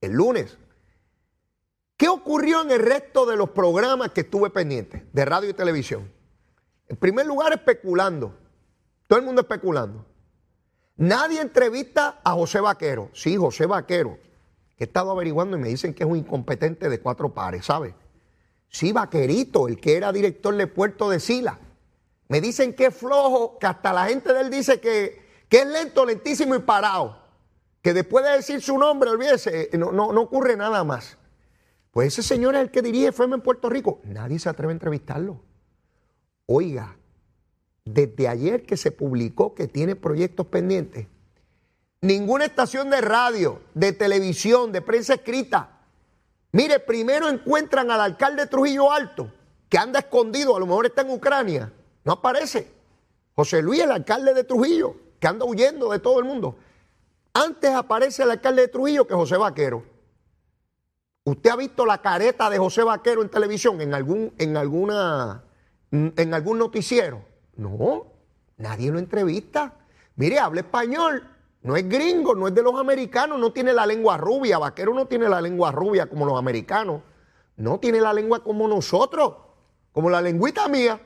el 0.00 0.12
lunes. 0.12 0.56
¿Qué 1.96 2.08
ocurrió 2.08 2.62
en 2.62 2.70
el 2.70 2.80
resto 2.80 3.26
de 3.26 3.36
los 3.36 3.50
programas 3.50 4.10
que 4.10 4.22
estuve 4.22 4.50
pendiente 4.50 5.06
de 5.12 5.24
radio 5.24 5.50
y 5.50 5.54
televisión? 5.54 6.10
En 6.88 6.96
primer 6.96 7.26
lugar, 7.26 7.52
especulando. 7.52 8.34
Todo 9.06 9.18
el 9.18 9.24
mundo 9.24 9.42
especulando. 9.42 10.04
Nadie 10.96 11.40
entrevista 11.40 12.20
a 12.24 12.32
José 12.32 12.60
Vaquero. 12.60 13.10
Sí, 13.12 13.36
José 13.36 13.66
Vaquero, 13.66 14.18
que 14.76 14.84
he 14.84 14.86
estado 14.86 15.10
averiguando 15.10 15.56
y 15.56 15.60
me 15.60 15.68
dicen 15.68 15.94
que 15.94 16.04
es 16.04 16.10
un 16.10 16.16
incompetente 16.16 16.88
de 16.88 17.00
cuatro 17.00 17.32
pares, 17.32 17.66
¿sabe? 17.66 17.94
Sí, 18.68 18.92
Vaquerito, 18.92 19.68
el 19.68 19.78
que 19.78 19.96
era 19.96 20.12
director 20.12 20.56
de 20.56 20.66
Puerto 20.66 21.10
de 21.10 21.20
Sila. 21.20 21.58
Me 22.32 22.40
dicen 22.40 22.72
que 22.72 22.86
es 22.86 22.96
flojo, 22.96 23.58
que 23.58 23.66
hasta 23.66 23.92
la 23.92 24.06
gente 24.06 24.32
de 24.32 24.40
él 24.40 24.48
dice 24.48 24.80
que, 24.80 25.22
que 25.50 25.58
es 25.58 25.66
lento, 25.66 26.06
lentísimo 26.06 26.54
y 26.54 26.60
parado. 26.60 27.18
Que 27.82 27.92
después 27.92 28.24
de 28.24 28.30
decir 28.30 28.62
su 28.62 28.78
nombre, 28.78 29.10
olvídese, 29.10 29.68
no, 29.74 29.92
no, 29.92 30.14
no 30.14 30.22
ocurre 30.22 30.56
nada 30.56 30.82
más. 30.82 31.18
Pues 31.90 32.08
ese 32.08 32.22
señor 32.22 32.54
es 32.54 32.62
el 32.62 32.70
que 32.70 32.80
dirige 32.80 33.12
FEMA 33.12 33.34
en 33.34 33.42
Puerto 33.42 33.68
Rico. 33.68 34.00
Nadie 34.04 34.38
se 34.38 34.48
atreve 34.48 34.72
a 34.72 34.72
entrevistarlo. 34.72 35.42
Oiga, 36.46 36.96
desde 37.84 38.26
ayer 38.28 38.64
que 38.64 38.78
se 38.78 38.92
publicó 38.92 39.54
que 39.54 39.68
tiene 39.68 39.94
proyectos 39.94 40.46
pendientes, 40.46 41.08
ninguna 42.00 42.46
estación 42.46 42.88
de 42.88 43.02
radio, 43.02 43.60
de 43.74 43.92
televisión, 43.92 44.72
de 44.72 44.80
prensa 44.80 45.12
escrita, 45.12 45.82
mire, 46.50 46.80
primero 46.80 47.28
encuentran 47.28 47.90
al 47.90 48.00
alcalde 48.00 48.46
Trujillo 48.46 48.90
Alto, 48.90 49.30
que 49.68 49.76
anda 49.76 49.98
escondido, 49.98 50.56
a 50.56 50.60
lo 50.60 50.64
mejor 50.64 50.86
está 50.86 51.02
en 51.02 51.10
Ucrania, 51.10 51.70
no 52.04 52.12
aparece. 52.12 52.70
José 53.34 53.62
Luis, 53.62 53.82
el 53.82 53.90
alcalde 53.90 54.34
de 54.34 54.44
Trujillo, 54.44 54.94
que 55.18 55.26
anda 55.26 55.44
huyendo 55.44 55.90
de 55.90 55.98
todo 55.98 56.18
el 56.18 56.24
mundo. 56.24 56.56
Antes 57.32 57.70
aparece 57.70 58.22
el 58.22 58.30
alcalde 58.30 58.62
de 58.62 58.68
Trujillo 58.68 59.06
que 59.06 59.14
José 59.14 59.36
Vaquero. 59.36 59.84
¿Usted 61.24 61.50
ha 61.50 61.56
visto 61.56 61.86
la 61.86 61.98
careta 61.98 62.50
de 62.50 62.58
José 62.58 62.82
Vaquero 62.82 63.22
en 63.22 63.28
televisión, 63.28 63.80
en 63.80 63.94
algún, 63.94 64.34
en 64.38 64.56
alguna, 64.56 65.44
en 65.90 66.34
algún 66.34 66.58
noticiero? 66.58 67.24
No, 67.56 68.06
nadie 68.56 68.90
lo 68.90 68.98
entrevista. 68.98 69.74
Mire, 70.16 70.40
habla 70.40 70.60
español, 70.60 71.26
no 71.62 71.76
es 71.76 71.88
gringo, 71.88 72.34
no 72.34 72.48
es 72.48 72.54
de 72.54 72.62
los 72.62 72.78
americanos, 72.78 73.38
no 73.38 73.52
tiene 73.52 73.72
la 73.72 73.86
lengua 73.86 74.16
rubia. 74.16 74.58
Vaquero 74.58 74.92
no 74.94 75.06
tiene 75.06 75.28
la 75.28 75.40
lengua 75.40 75.70
rubia 75.70 76.06
como 76.06 76.26
los 76.26 76.36
americanos. 76.36 77.02
No 77.56 77.78
tiene 77.78 78.00
la 78.00 78.12
lengua 78.12 78.42
como 78.42 78.66
nosotros, 78.66 79.36
como 79.92 80.10
la 80.10 80.20
lengüita 80.20 80.66
mía. 80.68 81.00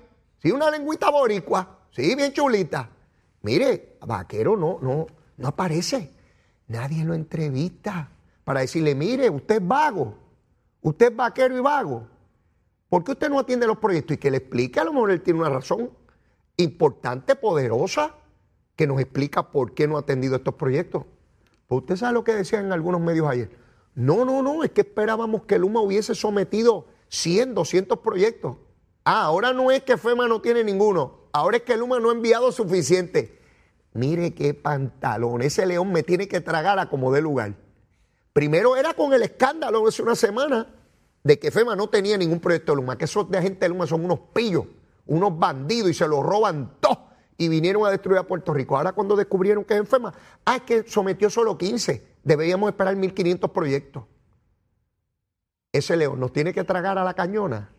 Sí, 0.47 0.53
una 0.53 0.71
lengüita 0.71 1.11
boricua. 1.11 1.89
Sí, 1.91 2.15
bien 2.15 2.33
chulita. 2.33 2.89
Mire, 3.43 3.99
Vaquero 4.07 4.57
no, 4.57 4.79
no, 4.81 5.09
no 5.39 5.49
aparece. 5.49 6.13
Nadie 6.69 7.05
lo 7.05 7.15
entrevista 7.15 8.09
para 8.45 8.61
decirle, 8.61 8.95
mire, 8.95 9.29
usted 9.29 9.57
es 9.57 9.67
vago. 9.67 10.15
Usted 10.83 11.11
es 11.11 11.17
vaquero 11.17 11.59
y 11.59 11.61
vago. 11.61 12.07
¿Por 12.89 13.03
qué 13.03 13.11
usted 13.11 13.29
no 13.29 13.41
atiende 13.41 13.67
los 13.67 13.79
proyectos? 13.79 14.15
Y 14.15 14.19
que 14.19 14.31
le 14.31 14.37
explique, 14.37 14.79
a 14.79 14.85
lo 14.85 14.93
mejor 14.93 15.11
él 15.11 15.21
tiene 15.21 15.41
una 15.41 15.49
razón 15.49 15.91
importante, 16.57 17.35
poderosa, 17.35 18.15
que 18.77 18.87
nos 18.87 19.01
explica 19.01 19.51
por 19.51 19.75
qué 19.75 19.89
no 19.89 19.97
ha 19.97 20.01
atendido 20.03 20.37
estos 20.37 20.55
proyectos. 20.55 21.07
Pues 21.67 21.81
usted 21.81 21.97
sabe 21.97 22.13
lo 22.13 22.23
que 22.23 22.35
decían 22.35 22.67
en 22.67 22.73
algunos 22.73 23.01
medios 23.01 23.29
ayer. 23.29 23.51
No, 23.97 24.25
no, 24.25 24.45
no, 24.45 24.63
es 24.63 24.71
que 24.71 24.83
esperábamos 24.83 25.43
que 25.43 25.59
Luma 25.59 25.81
hubiese 25.81 26.15
sometido 26.15 26.87
100, 27.09 27.57
200 27.57 27.99
proyectos. 27.99 28.59
Ah, 29.07 29.23
ahora 29.23 29.53
no 29.53 29.71
es 29.71 29.83
que 29.85 29.97
FEMA 29.97 30.29
no 30.29 30.43
tiene 30.43 30.65
ninguno, 30.65 31.29
ahora 31.33 31.59
es 31.59 31.63
que 31.63 31.77
Luma 31.77 32.01
no 32.01 32.11
ha 32.11 32.13
enviado 32.13 32.51
suficiente. 32.53 33.41
Mire 33.93 34.35
qué 34.35 34.53
pantalón, 34.53 35.41
ese 35.43 35.65
león 35.65 35.93
me 35.93 36.03
tiene 36.03 36.29
que 36.29 36.41
tragar 36.41 36.79
a 36.79 36.91
como 36.91 37.13
de 37.13 37.23
lugar. 37.23 37.55
Primero 38.33 38.77
era 38.77 38.95
con 38.95 39.15
el 39.15 39.23
escándalo 39.23 39.87
hace 39.87 40.03
una 40.03 40.17
semana 40.17 40.75
de 41.25 41.39
que 41.39 41.51
FEMA 41.51 41.77
no 41.77 41.89
tenía 41.89 42.19
ningún 42.19 42.41
proyecto 42.41 42.73
de 42.73 42.77
Luma, 42.77 42.99
que 42.99 43.07
esos 43.07 43.31
de 43.31 43.39
agentes 43.39 43.61
de 43.61 43.69
Luma 43.69 43.87
son 43.87 44.05
unos 44.05 44.19
pillos 44.35 44.67
unos 45.07 45.39
bandidos 45.39 45.91
y 45.91 45.95
se 45.95 46.07
lo 46.07 46.23
roban 46.23 46.77
todo 46.81 47.07
y 47.39 47.49
vinieron 47.49 47.87
a 47.87 47.91
destruir 47.91 48.19
a 48.19 48.27
Puerto 48.27 48.53
Rico. 48.53 48.77
Ahora 48.77 48.93
cuando 48.93 49.15
descubrieron 49.15 49.65
que 49.65 49.75
es 49.75 49.81
enferma, 49.81 50.13
ah, 50.45 50.57
es 50.57 50.63
que 50.63 50.85
sometió 50.89 51.31
solo 51.31 51.57
15, 51.57 52.19
deberíamos 52.25 52.69
esperar 52.69 52.97
1.500 52.97 53.53
proyectos. 53.53 54.05
Ese 55.73 55.97
león 55.97 56.19
nos 56.19 56.33
tiene 56.33 56.53
que 56.53 56.65
tragar 56.65 56.99
a 56.99 57.05
la 57.05 57.15
cañona. 57.15 57.76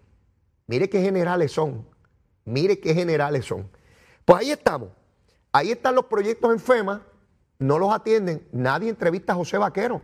Mire 0.67 0.89
qué 0.89 1.01
generales 1.01 1.53
son, 1.53 1.87
mire 2.43 2.79
qué 2.79 2.93
generales 2.93 3.45
son. 3.45 3.69
Pues 4.25 4.41
ahí 4.41 4.51
estamos, 4.51 4.89
ahí 5.51 5.71
están 5.71 5.95
los 5.95 6.05
proyectos 6.05 6.51
en 6.51 6.59
FEMA, 6.59 7.01
no 7.59 7.79
los 7.79 7.93
atienden, 7.93 8.45
nadie 8.51 8.89
entrevista 8.89 9.33
a 9.33 9.37
José 9.37 9.57
Vaquero, 9.57 10.01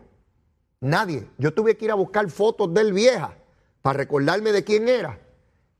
nadie. 0.79 1.27
Yo 1.37 1.53
tuve 1.53 1.75
que 1.75 1.85
ir 1.85 1.91
a 1.91 1.95
buscar 1.95 2.29
fotos 2.29 2.73
de 2.73 2.81
él 2.81 2.93
vieja 2.93 3.37
para 3.81 3.97
recordarme 3.97 4.53
de 4.53 4.63
quién 4.63 4.87
era. 4.87 5.19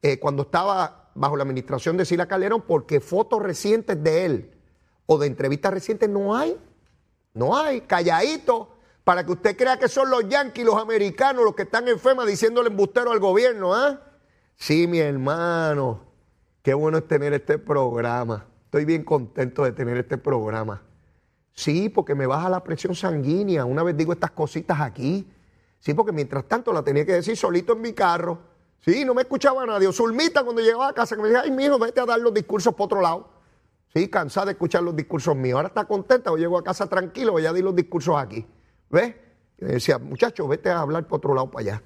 Eh, 0.01 0.19
cuando 0.19 0.43
estaba 0.43 1.11
bajo 1.15 1.37
la 1.37 1.43
administración 1.43 1.95
de 1.95 2.05
Sila 2.05 2.27
Calderón 2.27 2.63
porque 2.67 2.99
fotos 2.99 3.41
recientes 3.41 4.03
de 4.03 4.25
él 4.25 4.51
o 5.05 5.17
de 5.17 5.27
entrevistas 5.27 5.73
recientes 5.73 6.09
no 6.09 6.35
hay. 6.35 6.57
No 7.33 7.57
hay, 7.57 7.81
calladito, 7.81 8.69
para 9.03 9.25
que 9.25 9.31
usted 9.31 9.57
crea 9.57 9.79
que 9.79 9.87
son 9.87 10.09
los 10.09 10.27
yanquis, 10.27 10.63
los 10.63 10.75
americanos, 10.75 11.43
los 11.43 11.55
que 11.55 11.63
están 11.63 11.87
enfermos 11.87 12.27
diciéndole 12.27 12.69
embustero 12.69 13.11
al 13.11 13.19
gobierno, 13.19 13.73
¿ah? 13.73 13.99
Sí, 14.55 14.87
mi 14.87 14.99
hermano, 14.99 16.01
qué 16.61 16.73
bueno 16.73 16.97
es 16.99 17.07
tener 17.07 17.33
este 17.33 17.57
programa. 17.57 18.45
Estoy 18.65 18.85
bien 18.85 19.03
contento 19.03 19.63
de 19.63 19.71
tener 19.71 19.97
este 19.97 20.17
programa. 20.17 20.81
Sí, 21.53 21.89
porque 21.89 22.15
me 22.15 22.25
baja 22.25 22.49
la 22.49 22.63
presión 22.63 22.95
sanguínea. 22.95 23.65
Una 23.65 23.83
vez 23.83 23.95
digo 23.95 24.13
estas 24.13 24.31
cositas 24.31 24.79
aquí. 24.79 25.27
Sí, 25.79 25.93
porque 25.93 26.11
mientras 26.11 26.45
tanto 26.45 26.71
la 26.73 26.81
tenía 26.83 27.05
que 27.05 27.13
decir 27.13 27.35
solito 27.35 27.73
en 27.73 27.81
mi 27.81 27.93
carro 27.93 28.53
Sí, 28.85 29.05
no 29.05 29.13
me 29.13 29.21
escuchaba 29.21 29.65
nadie. 29.65 29.91
Zulmita 29.93 30.43
cuando 30.43 30.61
llegaba 30.61 30.89
a 30.89 30.93
casa 30.93 31.15
que 31.15 31.21
me 31.21 31.29
decía, 31.29 31.43
ay, 31.43 31.51
mijo, 31.51 31.79
vete 31.79 32.01
a 32.01 32.05
dar 32.05 32.19
los 32.19 32.33
discursos 32.33 32.73
por 32.75 32.85
otro 32.85 33.01
lado. 33.01 33.29
Sí, 33.93 34.09
cansada 34.09 34.47
de 34.47 34.51
escuchar 34.53 34.83
los 34.83 34.93
discursos 34.93 35.35
míos. 35.37 35.55
Ahora 35.55 35.69
está 35.69 35.85
contenta, 35.85 36.31
o 36.31 36.37
llego 36.37 36.57
a 36.57 36.63
casa 36.63 36.87
tranquilo, 36.87 37.31
voy 37.31 37.45
a 37.45 37.53
dar 37.53 37.61
los 37.61 37.75
discursos 37.75 38.17
aquí. 38.17 38.45
¿Ves? 38.89 39.15
Y 39.57 39.65
me 39.65 39.71
decía, 39.73 39.99
muchachos, 39.99 40.49
vete 40.49 40.69
a 40.69 40.81
hablar 40.81 41.07
por 41.07 41.19
otro 41.19 41.33
lado 41.33 41.49
para 41.49 41.61
allá. 41.61 41.83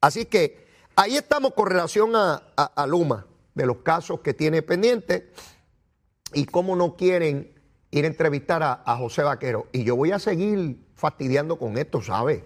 Así 0.00 0.24
que 0.24 0.66
ahí 0.96 1.16
estamos 1.16 1.54
con 1.54 1.66
relación 1.66 2.12
a, 2.14 2.86
Luma, 2.86 3.26
de 3.54 3.66
los 3.66 3.78
casos 3.78 4.20
que 4.20 4.34
tiene 4.34 4.62
pendiente 4.62 5.32
y 6.34 6.46
cómo 6.46 6.76
no 6.76 6.96
quieren 6.96 7.52
ir 7.90 8.04
a 8.04 8.08
entrevistar 8.08 8.62
a, 8.62 8.82
a 8.84 8.96
José 8.96 9.22
Vaquero. 9.22 9.66
Y 9.72 9.84
yo 9.84 9.96
voy 9.96 10.12
a 10.12 10.18
seguir 10.18 10.86
fastidiando 10.94 11.58
con 11.58 11.76
esto, 11.76 12.00
¿sabes? 12.02 12.42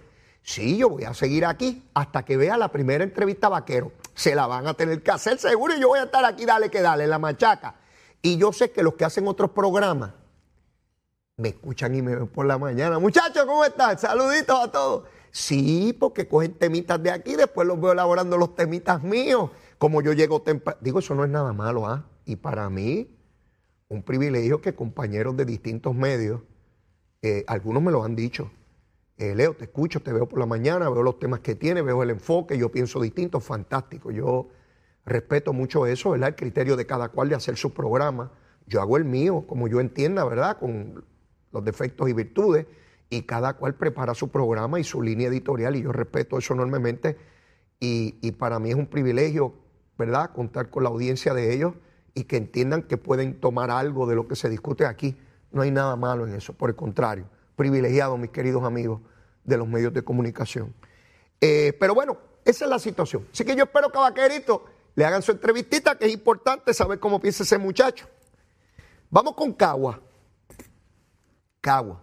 Sí, 0.46 0.76
yo 0.76 0.90
voy 0.90 1.02
a 1.02 1.12
seguir 1.12 1.44
aquí 1.44 1.82
hasta 1.92 2.24
que 2.24 2.36
vea 2.36 2.56
la 2.56 2.68
primera 2.68 3.02
entrevista 3.02 3.48
vaquero. 3.48 3.90
Se 4.14 4.32
la 4.34 4.46
van 4.46 4.68
a 4.68 4.74
tener 4.74 5.02
que 5.02 5.10
hacer 5.10 5.38
seguro 5.38 5.74
y 5.74 5.80
yo 5.80 5.88
voy 5.88 5.98
a 5.98 6.04
estar 6.04 6.24
aquí, 6.24 6.46
dale 6.46 6.70
que 6.70 6.80
dale, 6.80 7.08
la 7.08 7.18
machaca. 7.18 7.74
Y 8.22 8.38
yo 8.38 8.52
sé 8.52 8.70
que 8.70 8.84
los 8.84 8.94
que 8.94 9.04
hacen 9.04 9.26
otros 9.26 9.50
programas 9.50 10.12
me 11.36 11.48
escuchan 11.48 11.94
y 11.94 12.00
me 12.00 12.14
ven 12.14 12.28
por 12.28 12.46
la 12.46 12.58
mañana. 12.58 13.00
Muchachos, 13.00 13.44
¿cómo 13.44 13.64
están? 13.64 13.98
Saluditos 13.98 14.58
a 14.58 14.70
todos. 14.70 15.08
Sí, 15.36 15.94
porque 16.00 16.26
cogen 16.26 16.54
temitas 16.54 17.02
de 17.02 17.10
aquí, 17.10 17.36
después 17.36 17.68
los 17.68 17.78
veo 17.78 17.92
elaborando 17.92 18.38
los 18.38 18.54
temitas 18.54 19.02
míos. 19.02 19.50
Como 19.76 20.00
yo 20.00 20.14
llego 20.14 20.40
temprano. 20.40 20.78
Digo, 20.80 21.00
eso 21.00 21.14
no 21.14 21.24
es 21.24 21.30
nada 21.30 21.52
malo, 21.52 21.86
¿ah? 21.86 22.06
Y 22.24 22.36
para 22.36 22.70
mí, 22.70 23.14
un 23.88 24.02
privilegio 24.02 24.62
que 24.62 24.74
compañeros 24.74 25.36
de 25.36 25.44
distintos 25.44 25.94
medios, 25.94 26.40
eh, 27.20 27.44
algunos 27.48 27.82
me 27.82 27.92
lo 27.92 28.02
han 28.02 28.16
dicho, 28.16 28.50
eh, 29.18 29.34
Leo, 29.34 29.54
te 29.54 29.64
escucho, 29.64 30.00
te 30.00 30.10
veo 30.10 30.26
por 30.26 30.38
la 30.38 30.46
mañana, 30.46 30.88
veo 30.88 31.02
los 31.02 31.18
temas 31.18 31.40
que 31.40 31.54
tiene, 31.54 31.82
veo 31.82 32.02
el 32.02 32.08
enfoque, 32.08 32.56
yo 32.56 32.70
pienso 32.70 32.98
distinto, 32.98 33.38
fantástico. 33.38 34.10
Yo 34.10 34.48
respeto 35.04 35.52
mucho 35.52 35.84
eso, 35.86 36.12
¿verdad? 36.12 36.30
El 36.30 36.36
criterio 36.36 36.76
de 36.76 36.86
cada 36.86 37.10
cual 37.10 37.28
de 37.28 37.34
hacer 37.34 37.58
su 37.58 37.74
programa. 37.74 38.32
Yo 38.66 38.80
hago 38.80 38.96
el 38.96 39.04
mío, 39.04 39.44
como 39.46 39.68
yo 39.68 39.80
entienda, 39.80 40.24
¿verdad? 40.24 40.58
Con 40.58 41.04
los 41.52 41.62
defectos 41.62 42.08
y 42.08 42.14
virtudes, 42.14 42.66
y 43.10 43.22
cada 43.22 43.54
cual 43.54 43.74
prepara 43.74 44.14
su 44.14 44.28
programa 44.28 44.80
y 44.80 44.84
su 44.84 45.02
línea 45.02 45.28
editorial, 45.28 45.76
y 45.76 45.82
yo 45.82 45.92
respeto 45.92 46.38
eso 46.38 46.54
enormemente. 46.54 47.16
Y, 47.78 48.16
y 48.20 48.32
para 48.32 48.58
mí 48.58 48.70
es 48.70 48.76
un 48.76 48.86
privilegio, 48.86 49.54
¿verdad? 49.98 50.30
Contar 50.32 50.70
con 50.70 50.82
la 50.82 50.88
audiencia 50.88 51.34
de 51.34 51.54
ellos 51.54 51.74
y 52.14 52.24
que 52.24 52.36
entiendan 52.36 52.82
que 52.82 52.96
pueden 52.96 53.38
tomar 53.40 53.70
algo 53.70 54.06
de 54.06 54.14
lo 54.14 54.26
que 54.26 54.36
se 54.36 54.48
discute 54.48 54.86
aquí. 54.86 55.16
No 55.52 55.62
hay 55.62 55.70
nada 55.70 55.96
malo 55.96 56.26
en 56.26 56.34
eso, 56.34 56.52
por 56.52 56.70
el 56.70 56.76
contrario 56.76 57.26
privilegiados, 57.56 58.18
mis 58.18 58.30
queridos 58.30 58.62
amigos 58.62 59.00
de 59.42 59.56
los 59.56 59.66
medios 59.66 59.92
de 59.92 60.02
comunicación. 60.02 60.74
Eh, 61.40 61.76
pero 61.80 61.94
bueno, 61.94 62.18
esa 62.44 62.66
es 62.66 62.70
la 62.70 62.78
situación. 62.78 63.26
Así 63.32 63.44
que 63.44 63.56
yo 63.56 63.64
espero 63.64 63.90
que 63.90 63.98
a 63.98 64.02
Vaquerito 64.02 64.64
le 64.94 65.04
hagan 65.04 65.22
su 65.22 65.32
entrevistita, 65.32 65.96
que 65.96 66.06
es 66.06 66.12
importante 66.12 66.72
saber 66.72 67.00
cómo 67.00 67.20
piensa 67.20 67.42
ese 67.42 67.58
muchacho. 67.58 68.06
Vamos 69.10 69.34
con 69.34 69.52
Cagua. 69.52 70.00
Cagua. 71.60 72.02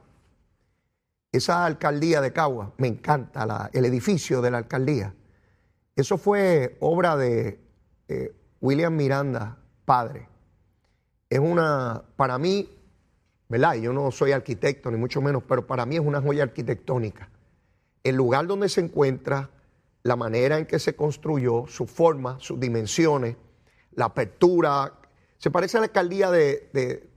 Esa 1.34 1.66
alcaldía 1.66 2.22
de 2.22 2.32
Cagua, 2.32 2.72
me 2.78 2.88
encanta 2.88 3.70
el 3.74 3.86
edificio 3.86 4.42
de 4.42 4.52
la 4.52 4.60
alcaldía. 4.60 5.14
Eso 5.96 6.18
fue 6.18 6.78
obra 6.80 7.18
de 7.18 7.60
eh, 8.08 8.34
William 8.62 8.96
Miranda, 8.96 9.58
padre. 9.84 10.30
Es 11.30 11.40
una, 11.40 12.04
para 12.16 12.38
mí, 12.38 12.70
¿verdad? 13.50 13.74
Yo 13.74 13.92
no 13.92 14.12
soy 14.12 14.32
arquitecto, 14.32 14.92
ni 14.92 14.98
mucho 14.98 15.22
menos, 15.22 15.44
pero 15.48 15.68
para 15.68 15.86
mí 15.86 15.96
es 15.96 16.02
una 16.02 16.22
joya 16.22 16.44
arquitectónica. 16.44 17.30
El 18.04 18.16
lugar 18.16 18.48
donde 18.48 18.70
se 18.70 18.82
encuentra, 18.82 19.50
la 20.04 20.16
manera 20.16 20.60
en 20.60 20.68
que 20.68 20.78
se 20.78 20.96
construyó, 20.96 21.66
su 21.68 21.88
forma, 21.88 22.38
sus 22.40 22.60
dimensiones, 22.60 23.38
la 23.96 24.06
apertura. 24.06 24.94
Se 25.40 25.50
parece 25.50 25.78
a 25.78 25.80
la 25.80 25.88
alcaldía 25.88 26.30
de, 26.30 26.70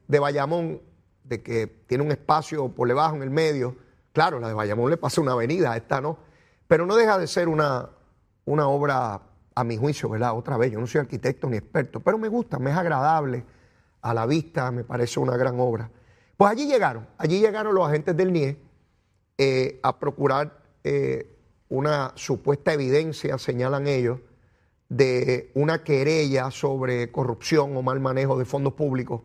de, 0.08 0.18
Bayamón, 0.18 0.80
de 1.24 1.42
que 1.42 1.66
tiene 1.66 2.02
un 2.02 2.12
espacio 2.12 2.68
por 2.70 2.88
debajo 2.88 3.16
en 3.16 3.22
el 3.22 3.30
medio. 3.30 3.76
Claro, 4.16 4.40
la 4.40 4.48
de 4.48 4.54
Bayamón 4.54 4.88
le 4.88 4.96
pasa 4.96 5.20
una 5.20 5.32
avenida, 5.32 5.76
esta 5.76 6.00
no. 6.00 6.16
Pero 6.66 6.86
no 6.86 6.96
deja 6.96 7.18
de 7.18 7.26
ser 7.26 7.48
una, 7.48 7.90
una 8.46 8.66
obra, 8.66 9.20
a 9.54 9.62
mi 9.62 9.76
juicio, 9.76 10.08
¿verdad? 10.08 10.34
Otra 10.34 10.56
vez, 10.56 10.72
yo 10.72 10.80
no 10.80 10.86
soy 10.86 11.02
arquitecto 11.02 11.50
ni 11.50 11.58
experto, 11.58 12.00
pero 12.00 12.16
me 12.16 12.28
gusta, 12.28 12.58
me 12.58 12.70
es 12.70 12.76
agradable 12.78 13.44
a 14.00 14.14
la 14.14 14.24
vista, 14.24 14.70
me 14.70 14.84
parece 14.84 15.20
una 15.20 15.36
gran 15.36 15.60
obra. 15.60 15.90
Pues 16.34 16.50
allí 16.50 16.66
llegaron, 16.66 17.06
allí 17.18 17.40
llegaron 17.40 17.74
los 17.74 17.86
agentes 17.86 18.16
del 18.16 18.32
NIE 18.32 18.58
eh, 19.36 19.80
a 19.82 19.98
procurar 19.98 20.62
eh, 20.82 21.36
una 21.68 22.12
supuesta 22.14 22.72
evidencia, 22.72 23.36
señalan 23.36 23.86
ellos, 23.86 24.20
de 24.88 25.50
una 25.52 25.84
querella 25.84 26.50
sobre 26.50 27.12
corrupción 27.12 27.76
o 27.76 27.82
mal 27.82 28.00
manejo 28.00 28.38
de 28.38 28.46
fondos 28.46 28.72
públicos 28.72 29.20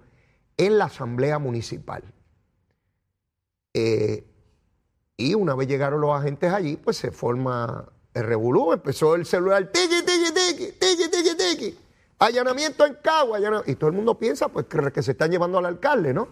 en 0.58 0.78
la 0.78 0.86
Asamblea 0.86 1.40
Municipal. 1.40 2.04
Eh, 3.74 4.26
y 5.22 5.36
una 5.36 5.56
vez 5.56 5.68
llegaron 5.68 6.01
los 6.01 6.12
agentes 6.12 6.51
allí, 6.51 6.78
pues 6.78 6.98
se 6.98 7.12
forma 7.12 7.86
el 8.13 8.24
revolú, 8.24 8.74
empezó 8.74 9.16
el 9.16 9.25
celular, 9.25 9.72
tiki, 9.72 10.01
tiki, 10.06 10.34
tiki, 10.34 10.72
tiki, 10.74 11.10
tiki, 11.10 11.38
tiki, 11.38 11.80
allanamiento 12.20 12.86
en 12.86 12.98
Cagua, 13.01 13.40
y 13.66 13.75
todo 13.75 13.90
el 13.90 13.96
mundo 13.96 14.18
piensa 14.18 14.50
pues 14.50 14.66
que, 14.66 15.01
se 15.01 15.12
están 15.12 15.32
llevando 15.32 15.58
al 15.58 15.66
alcalde, 15.66 16.13
¿no? 16.13 16.28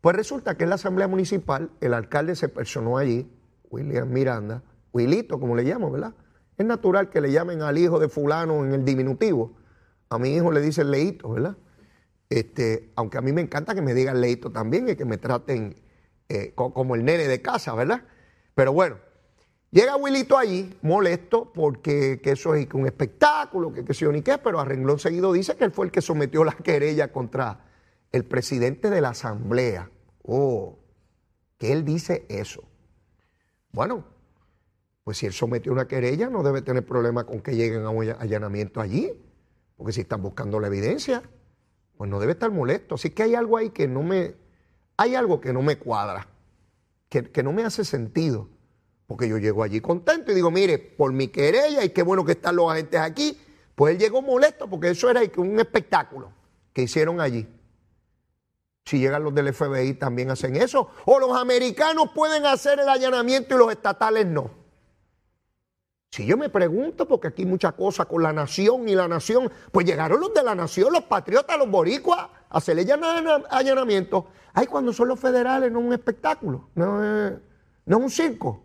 Pues 0.00 0.16
resulta 0.16 0.56
que 0.56 0.64
en 0.64 0.70
la 0.70 0.76
Asamblea 0.76 1.08
Municipal 1.08 1.70
el 1.80 1.94
alcalde 1.94 2.36
se 2.36 2.48
personó 2.48 2.98
allí, 2.98 3.30
William 3.70 4.08
Miranda, 4.10 4.62
Wilito, 4.92 5.38
como 5.38 5.56
le 5.56 5.64
llamo, 5.64 5.90
¿verdad? 5.90 6.14
Es 6.56 6.64
natural 6.64 7.10
que 7.10 7.20
le 7.20 7.30
llamen 7.30 7.62
al 7.62 7.76
hijo 7.76 7.98
de 7.98 8.08
fulano 8.08 8.64
en 8.64 8.72
el 8.72 8.84
diminutivo. 8.84 9.52
A 10.08 10.18
mi 10.18 10.34
hijo 10.34 10.52
le 10.52 10.60
dicen 10.60 10.90
leito, 10.90 11.30
¿verdad? 11.30 11.56
Este, 12.30 12.92
aunque 12.96 13.18
a 13.18 13.20
mí 13.20 13.32
me 13.32 13.40
encanta 13.40 13.74
que 13.74 13.82
me 13.82 13.94
digan 13.94 14.20
leito 14.20 14.50
también 14.50 14.88
y 14.88 14.96
que 14.96 15.04
me 15.04 15.18
traten 15.18 15.76
eh, 16.28 16.52
como 16.54 16.94
el 16.94 17.04
nene 17.04 17.28
de 17.28 17.40
casa, 17.40 17.74
¿verdad? 17.74 18.02
Pero 18.54 18.72
bueno, 18.72 18.98
llega 19.70 19.96
Wilito 19.96 20.36
allí 20.36 20.76
molesto 20.82 21.52
porque 21.52 22.20
que 22.22 22.32
eso 22.32 22.54
es 22.54 22.66
un 22.72 22.86
espectáculo, 22.86 23.72
que 23.72 23.84
qué 23.84 23.94
sé 23.94 24.06
ni 24.08 24.22
qué, 24.22 24.38
pero 24.38 24.58
a 24.58 24.64
renglón 24.64 24.98
seguido 24.98 25.32
dice 25.32 25.56
que 25.56 25.64
él 25.64 25.72
fue 25.72 25.86
el 25.86 25.92
que 25.92 26.00
sometió 26.00 26.42
la 26.44 26.52
querella 26.52 27.12
contra 27.12 27.66
el 28.12 28.24
presidente 28.24 28.90
de 28.90 29.00
la 29.00 29.10
asamblea. 29.10 29.90
Oh, 30.22 30.78
que 31.58 31.72
él 31.72 31.84
dice 31.84 32.26
eso. 32.28 32.64
Bueno, 33.72 34.04
pues 35.04 35.18
si 35.18 35.26
él 35.26 35.32
sometió 35.32 35.70
una 35.70 35.86
querella, 35.86 36.28
no 36.28 36.42
debe 36.42 36.62
tener 36.62 36.84
problema 36.84 37.24
con 37.24 37.40
que 37.40 37.54
lleguen 37.54 37.84
a 37.84 37.90
un 37.90 38.08
allanamiento 38.08 38.80
allí, 38.80 39.12
porque 39.76 39.92
si 39.92 40.00
están 40.00 40.22
buscando 40.22 40.58
la 40.58 40.66
evidencia, 40.66 41.22
pues 41.96 42.10
no 42.10 42.18
debe 42.18 42.32
estar 42.32 42.50
molesto. 42.50 42.96
Así 42.96 43.10
que 43.10 43.22
hay 43.22 43.34
algo 43.34 43.56
ahí 43.56 43.70
que 43.70 43.86
no 43.86 44.02
me, 44.02 44.34
hay 44.96 45.14
algo 45.14 45.40
que 45.40 45.52
no 45.52 45.62
me 45.62 45.78
cuadra, 45.78 46.26
que, 47.08 47.42
no 47.42 47.52
me 47.52 47.64
hace 47.64 47.84
sentido, 47.84 48.48
porque 49.06 49.28
yo 49.28 49.38
llego 49.38 49.62
allí 49.62 49.80
contento 49.80 50.32
y 50.32 50.34
digo, 50.34 50.50
mire, 50.50 50.78
por 50.78 51.12
mi 51.12 51.28
querella 51.28 51.84
y 51.84 51.90
qué 51.90 52.02
bueno 52.02 52.24
que 52.24 52.32
están 52.32 52.56
los 52.56 52.70
agentes 52.70 53.00
aquí, 53.00 53.38
pues 53.74 53.94
él 53.94 54.00
llegó 54.00 54.22
molesto 54.22 54.68
porque 54.68 54.90
eso 54.90 55.10
era 55.10 55.20
un 55.36 55.60
espectáculo 55.60 56.32
que 56.72 56.82
hicieron 56.82 57.20
allí. 57.20 57.46
Si 58.84 58.98
llegan 58.98 59.24
los 59.24 59.34
del 59.34 59.52
FBI 59.52 59.94
también 59.94 60.30
hacen 60.30 60.54
eso. 60.54 60.90
O 61.06 61.18
los 61.18 61.36
americanos 61.36 62.10
pueden 62.14 62.46
hacer 62.46 62.78
el 62.78 62.88
allanamiento 62.88 63.56
y 63.56 63.58
los 63.58 63.72
estatales 63.72 64.26
no. 64.26 64.50
Si 66.12 66.24
yo 66.24 66.36
me 66.36 66.48
pregunto, 66.48 67.06
porque 67.06 67.28
aquí 67.28 67.42
hay 67.42 67.48
mucha 67.48 67.72
cosa 67.72 68.04
con 68.04 68.22
la 68.22 68.32
nación 68.32 68.88
y 68.88 68.94
la 68.94 69.08
nación, 69.08 69.50
pues 69.72 69.84
llegaron 69.84 70.20
los 70.20 70.32
de 70.32 70.42
la 70.42 70.54
nación, 70.54 70.92
los 70.92 71.02
patriotas, 71.02 71.58
los 71.58 71.68
boricuas, 71.68 72.28
hacerle 72.50 72.86
allanamiento. 73.50 74.26
Ay, 74.52 74.66
cuando 74.66 74.92
son 74.92 75.08
los 75.08 75.20
federales, 75.20 75.70
no 75.70 75.80
es 75.80 75.86
un 75.86 75.92
espectáculo, 75.92 76.70
no 76.74 77.04
es, 77.04 77.32
no 77.84 77.98
un 77.98 78.10
circo. 78.10 78.62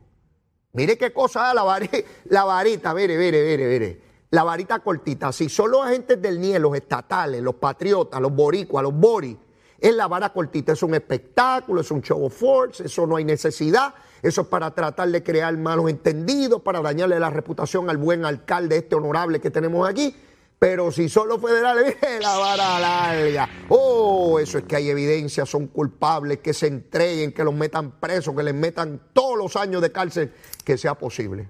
Mire 0.74 0.98
qué 0.98 1.12
cosa, 1.12 1.54
la, 1.54 1.63
varita, 1.63 1.98
la 2.26 2.44
varita, 2.44 2.94
mire, 2.94 3.17
mire. 3.17 4.02
La 4.32 4.44
varita 4.44 4.80
cortita. 4.80 5.34
Si 5.34 5.50
son 5.50 5.72
los 5.72 5.86
agentes 5.86 6.22
del 6.22 6.39
NIE, 6.39 6.58
los 6.58 6.74
estatales, 6.76 7.41
los 7.41 7.56
patriotas, 7.56 8.22
los 8.22 8.34
boricuas, 8.34 8.82
los 8.82 8.94
boris, 8.94 9.36
es 9.78 9.94
la 9.94 10.08
vara 10.08 10.32
cortita. 10.32 10.72
Es 10.72 10.84
un 10.84 10.94
espectáculo, 10.94 11.82
es 11.82 11.91
un 11.91 12.02
show 12.02 12.24
of 12.24 12.34
force, 12.34 12.86
eso 12.86 13.06
no 13.06 13.17
hay 13.17 13.26
necesidad. 13.26 13.94
Eso 14.22 14.41
es 14.41 14.48
para 14.48 14.74
tratar 14.74 15.10
de 15.10 15.22
crear 15.22 15.58
malos 15.58 15.89
entendidos, 15.89 16.62
para 16.62 16.80
dañarle 16.80 17.20
la 17.20 17.30
reputación 17.30 17.89
al 17.89 17.98
buen 17.98 18.24
alcalde 18.24 18.78
este 18.78 18.96
honorable 18.96 19.41
que 19.41 19.50
tenemos 19.50 19.89
aquí. 19.89 20.15
Pero 20.62 20.91
si 20.91 21.10
son 21.10 21.28
los 21.28 21.41
federales, 21.41 21.97
la 22.21 22.38
vara 22.38 22.80
larga. 22.80 23.50
Oh, 23.69 24.38
eso 24.39 24.60
es 24.60 24.65
que 24.65 24.76
hay 24.76 24.91
evidencia, 24.91 25.43
son 25.43 25.65
culpables, 25.65 26.38
que 26.38 26.54
se 26.54 26.67
entreguen, 26.67 27.32
que 27.32 27.43
los 27.43 27.56
metan 27.56 28.00
presos, 28.00 28.36
que 28.36 28.43
les 28.43 28.54
metan 28.54 29.02
todos 29.12 29.39
los 29.39 29.56
años 29.56 29.82
de 29.82 29.91
cárcel 29.91 30.32
que 30.63 30.78
sea 30.78 30.93
posible. 30.93 31.50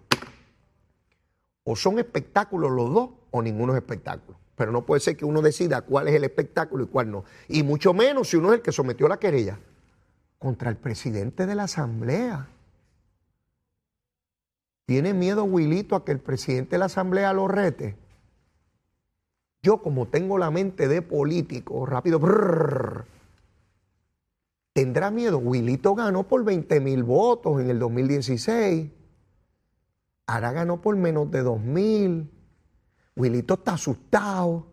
O 1.66 1.76
son 1.76 2.00
espectáculos 2.00 2.72
los 2.72 2.94
dos, 2.94 3.10
o 3.32 3.42
ninguno 3.42 3.74
es 3.74 3.80
espectáculo. 3.80 4.38
Pero 4.56 4.72
no 4.72 4.86
puede 4.86 5.02
ser 5.02 5.18
que 5.18 5.26
uno 5.26 5.42
decida 5.42 5.82
cuál 5.82 6.08
es 6.08 6.16
el 6.16 6.24
espectáculo 6.24 6.86
y 6.86 6.88
cuál 6.88 7.12
no. 7.12 7.26
Y 7.50 7.64
mucho 7.64 7.94
menos 7.94 8.30
si 8.30 8.38
uno 8.38 8.54
es 8.54 8.60
el 8.60 8.62
que 8.62 8.72
sometió 8.72 9.10
la 9.10 9.20
querella 9.20 9.60
contra 10.40 10.70
el 10.70 10.78
presidente 10.78 11.46
de 11.46 11.56
la 11.56 11.64
Asamblea. 11.64 12.48
¿Tiene 14.86 15.14
miedo 15.14 15.44
Wilito 15.44 15.98
a 15.98 16.06
que 16.06 16.14
el 16.14 16.20
presidente 16.20 16.76
de 16.76 16.80
la 16.80 16.86
Asamblea 16.86 17.34
lo 17.34 17.50
rete? 17.50 17.98
Yo 19.64 19.82
como 19.82 20.08
tengo 20.08 20.38
la 20.38 20.52
mente 20.52 20.88
de 20.88 21.02
político, 21.02 21.86
rápido, 21.86 22.20
tendrá 24.74 25.12
miedo. 25.12 25.38
Wilito 25.38 25.94
ganó 25.96 26.28
por 26.28 26.44
20 26.44 26.80
mil 26.80 27.04
votos 27.04 27.62
en 27.62 27.70
el 27.70 27.80
2016. 27.80 28.92
Ahora 30.28 30.52
ganó 30.52 30.82
por 30.82 30.96
menos 30.96 31.30
de 31.30 31.44
2 31.44 31.60
mil. 31.62 32.32
Wilito 33.16 33.56
está 33.56 33.74
asustado. 33.74 34.68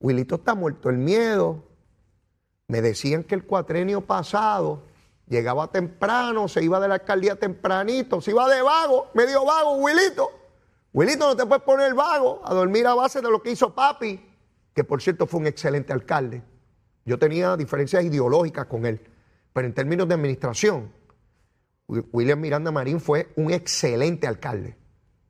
Wilito 0.00 0.34
está 0.34 0.54
muerto 0.54 0.90
el 0.90 0.98
miedo. 0.98 1.64
Me 2.68 2.82
decían 2.82 3.24
que 3.24 3.34
el 3.34 3.44
cuatrenio 3.44 4.02
pasado 4.02 4.82
Llegaba 5.32 5.68
temprano, 5.68 6.46
se 6.46 6.62
iba 6.62 6.78
de 6.78 6.88
la 6.88 6.94
alcaldía 6.94 7.36
tempranito, 7.36 8.20
se 8.20 8.32
iba 8.32 8.46
de 8.48 8.60
vago, 8.60 9.08
medio 9.14 9.46
vago, 9.46 9.76
Wilito. 9.76 10.30
Wilito, 10.92 11.26
no 11.26 11.36
te 11.36 11.46
puedes 11.46 11.64
poner 11.64 11.94
vago 11.94 12.40
a 12.44 12.52
dormir 12.52 12.86
a 12.86 12.94
base 12.94 13.20
de 13.20 13.30
lo 13.30 13.42
que 13.42 13.50
hizo 13.50 13.74
papi, 13.74 14.20
que 14.74 14.84
por 14.84 15.00
cierto 15.00 15.26
fue 15.26 15.40
un 15.40 15.46
excelente 15.46 15.92
alcalde. 15.92 16.42
Yo 17.04 17.18
tenía 17.18 17.56
diferencias 17.56 18.04
ideológicas 18.04 18.66
con 18.66 18.84
él, 18.84 19.00
pero 19.52 19.66
en 19.66 19.74
términos 19.74 20.06
de 20.06 20.14
administración, 20.14 20.92
William 21.86 22.40
Miranda 22.40 22.70
Marín 22.70 23.00
fue 23.00 23.32
un 23.36 23.50
excelente 23.52 24.26
alcalde. 24.26 24.76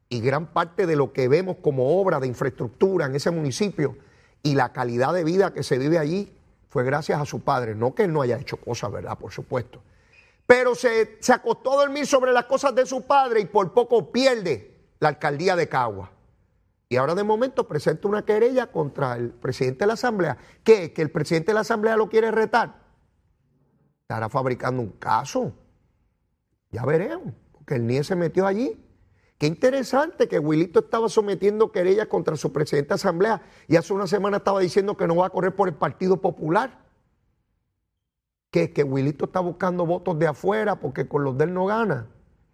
Y 0.08 0.20
gran 0.20 0.52
parte 0.52 0.86
de 0.86 0.96
lo 0.96 1.12
que 1.12 1.28
vemos 1.28 1.56
como 1.62 2.00
obra 2.00 2.20
de 2.20 2.26
infraestructura 2.26 3.06
en 3.06 3.14
ese 3.14 3.30
municipio 3.30 3.96
y 4.42 4.54
la 4.54 4.72
calidad 4.72 5.14
de 5.14 5.24
vida 5.24 5.54
que 5.54 5.62
se 5.62 5.78
vive 5.78 5.98
allí 5.98 6.36
fue 6.68 6.84
gracias 6.84 7.20
a 7.20 7.24
su 7.24 7.40
padre. 7.40 7.74
No 7.74 7.94
que 7.94 8.04
él 8.04 8.12
no 8.12 8.20
haya 8.20 8.38
hecho 8.38 8.58
cosas, 8.58 8.92
¿verdad? 8.92 9.16
Por 9.16 9.32
supuesto 9.32 9.80
pero 10.46 10.74
se, 10.74 11.18
acostó 11.32 11.72
a 11.72 11.76
dormir 11.76 12.06
sobre 12.06 12.32
las 12.32 12.44
cosas 12.44 12.74
de 12.74 12.84
su 12.84 13.02
padre 13.06 13.40
y 13.40 13.44
por 13.46 13.72
poco 13.72 14.12
pierde 14.12 14.71
la 15.02 15.08
alcaldía 15.08 15.56
de 15.56 15.68
Cagua. 15.68 16.12
Y 16.88 16.94
ahora 16.94 17.16
de 17.16 17.24
momento 17.24 17.66
presenta 17.66 18.06
una 18.06 18.24
querella 18.24 18.70
contra 18.70 19.16
el 19.16 19.30
presidente 19.30 19.80
de 19.80 19.88
la 19.88 19.94
Asamblea. 19.94 20.38
¿Qué? 20.62 20.92
¿Que 20.92 21.02
el 21.02 21.10
presidente 21.10 21.48
de 21.48 21.54
la 21.54 21.62
Asamblea 21.62 21.96
lo 21.96 22.08
quiere 22.08 22.30
retar? 22.30 22.78
Estará 24.02 24.28
fabricando 24.28 24.80
un 24.80 24.90
caso. 24.90 25.52
Ya 26.70 26.84
veremos, 26.84 27.34
porque 27.50 27.74
el 27.74 27.86
NIE 27.88 28.04
se 28.04 28.14
metió 28.14 28.46
allí. 28.46 28.80
Qué 29.38 29.48
interesante 29.48 30.28
que 30.28 30.38
Wilito 30.38 30.78
estaba 30.78 31.08
sometiendo 31.08 31.72
querellas 31.72 32.06
contra 32.06 32.36
su 32.36 32.52
presidente 32.52 32.90
de 32.90 32.94
Asamblea 32.94 33.42
y 33.66 33.74
hace 33.74 33.92
una 33.92 34.06
semana 34.06 34.36
estaba 34.36 34.60
diciendo 34.60 34.96
que 34.96 35.08
no 35.08 35.16
va 35.16 35.26
a 35.26 35.30
correr 35.30 35.56
por 35.56 35.66
el 35.66 35.74
Partido 35.74 36.20
Popular 36.20 36.78
que, 38.52 38.72
que 38.72 38.84
Wilito 38.84 39.24
está 39.24 39.40
buscando 39.40 39.84
votos 39.84 40.16
de 40.20 40.28
afuera 40.28 40.78
porque 40.78 41.08
con 41.08 41.24
los 41.24 41.36
de 41.36 41.46
él 41.46 41.54
no 41.54 41.66
gana. 41.66 42.06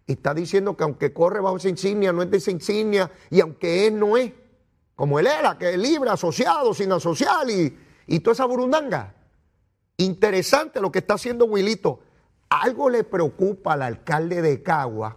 Y 0.09 0.13
está 0.13 0.33
diciendo 0.33 0.75
que 0.75 0.83
aunque 0.83 1.13
corre 1.13 1.39
bajo 1.39 1.57
esa 1.57 1.69
insignia, 1.69 2.11
no 2.11 2.23
es 2.23 2.31
de 2.31 2.37
esa 2.37 2.49
insignia, 2.49 3.11
y 3.29 3.41
aunque 3.41 3.85
él 3.85 3.99
no 3.99 4.17
es, 4.17 4.33
como 4.95 5.19
él 5.19 5.27
era, 5.27 5.55
que 5.59 5.69
es 5.69 5.77
libre, 5.77 6.09
asociado, 6.09 6.73
sin 6.73 6.91
asociar, 6.91 7.47
y, 7.47 7.77
y 8.07 8.19
toda 8.19 8.33
esa 8.33 8.45
burundanga. 8.45 9.13
Interesante 9.97 10.81
lo 10.81 10.91
que 10.91 10.97
está 10.97 11.13
haciendo 11.13 11.45
Wilito. 11.45 11.99
Algo 12.49 12.89
le 12.89 13.03
preocupa 13.03 13.73
al 13.73 13.83
alcalde 13.83 14.41
de 14.41 14.63
Cagua 14.63 15.15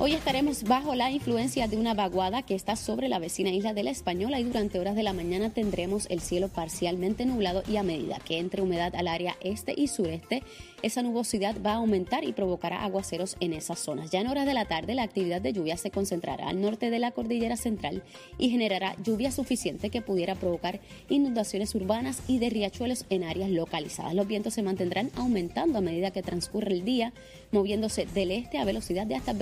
Hoy 0.00 0.12
estaremos 0.12 0.62
bajo 0.62 0.94
la 0.94 1.10
influencia 1.10 1.66
de 1.66 1.76
una 1.76 1.92
vaguada 1.92 2.42
que 2.42 2.54
está 2.54 2.76
sobre 2.76 3.08
la 3.08 3.18
vecina 3.18 3.50
isla 3.50 3.74
de 3.74 3.82
la 3.82 3.90
Española 3.90 4.38
y 4.38 4.44
durante 4.44 4.78
horas 4.78 4.94
de 4.94 5.02
la 5.02 5.12
mañana 5.12 5.50
tendremos 5.50 6.06
el 6.08 6.20
cielo 6.20 6.46
parcialmente 6.46 7.26
nublado 7.26 7.64
y 7.68 7.78
a 7.78 7.82
medida 7.82 8.20
que 8.24 8.38
entre 8.38 8.62
humedad 8.62 8.94
al 8.94 9.08
área 9.08 9.36
este 9.40 9.74
y 9.76 9.88
sureste, 9.88 10.44
esa 10.82 11.02
nubosidad 11.02 11.56
va 11.66 11.72
a 11.72 11.76
aumentar 11.76 12.22
y 12.22 12.32
provocará 12.32 12.84
aguaceros 12.84 13.36
en 13.40 13.52
esas 13.52 13.80
zonas. 13.80 14.12
Ya 14.12 14.20
en 14.20 14.28
horas 14.28 14.46
de 14.46 14.54
la 14.54 14.66
tarde 14.66 14.94
la 14.94 15.02
actividad 15.02 15.42
de 15.42 15.52
lluvia 15.52 15.76
se 15.76 15.90
concentrará 15.90 16.46
al 16.46 16.60
norte 16.60 16.90
de 16.90 17.00
la 17.00 17.10
cordillera 17.10 17.56
central 17.56 18.04
y 18.38 18.50
generará 18.50 18.94
lluvia 19.02 19.32
suficiente 19.32 19.90
que 19.90 20.00
pudiera 20.00 20.36
provocar 20.36 20.78
inundaciones 21.08 21.74
urbanas 21.74 22.22
y 22.28 22.38
de 22.38 22.50
riachuelos 22.50 23.04
en 23.10 23.24
áreas 23.24 23.50
localizadas. 23.50 24.14
Los 24.14 24.28
vientos 24.28 24.54
se 24.54 24.62
mantendrán 24.62 25.10
aumentando 25.16 25.78
a 25.78 25.80
medida 25.80 26.12
que 26.12 26.22
transcurre 26.22 26.70
el 26.72 26.84
día, 26.84 27.12
moviéndose 27.50 28.06
del 28.06 28.30
este 28.30 28.58
a 28.58 28.64
velocidad 28.64 29.04
de 29.04 29.16
hasta 29.16 29.32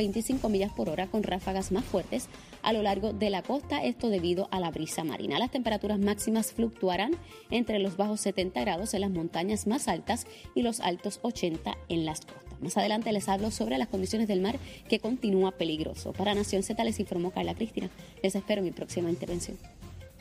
25 0.47 0.49
millas 0.49 0.73
por 0.73 0.89
hora 0.89 1.07
con 1.07 1.23
ráfagas 1.23 1.73
más 1.73 1.85
fuertes 1.85 2.29
a 2.63 2.73
lo 2.73 2.83
largo 2.83 3.13
de 3.13 3.31
la 3.31 3.43
costa, 3.43 3.85
esto 3.85 4.09
debido 4.09 4.49
a 4.51 4.61
la 4.61 4.71
brisa 4.71 5.05
marina. 5.05 5.39
Las 5.39 5.51
temperaturas 5.51 5.99
máximas 5.99 6.53
fluctuarán 6.53 7.13
entre 7.51 7.79
los 7.79 7.97
bajos 7.97 8.21
70 8.21 8.61
grados 8.61 8.95
en 8.95 9.03
las 9.03 9.11
montañas 9.11 9.67
más 9.67 9.89
altas 9.89 10.27
y 10.55 10.63
los 10.63 10.81
altos 10.81 11.21
80 11.23 11.77
en 11.89 12.05
las 12.05 12.21
costas. 12.21 12.43
Más 12.61 12.77
adelante 12.77 13.13
les 13.13 13.29
hablo 13.29 13.51
sobre 13.51 13.79
las 13.79 13.89
condiciones 13.89 14.29
del 14.29 14.41
mar 14.41 14.59
que 14.89 14.99
continúa 14.99 15.53
peligroso. 15.53 16.13
Para 16.13 16.35
Nación 16.35 16.63
Z 16.63 16.83
les 16.85 16.99
informó 17.01 17.31
Carla 17.31 17.55
Cristina. 17.55 17.91
Les 18.23 18.35
espero 18.35 18.63
mi 18.63 18.71
próxima 18.71 19.11
intervención. 19.11 19.59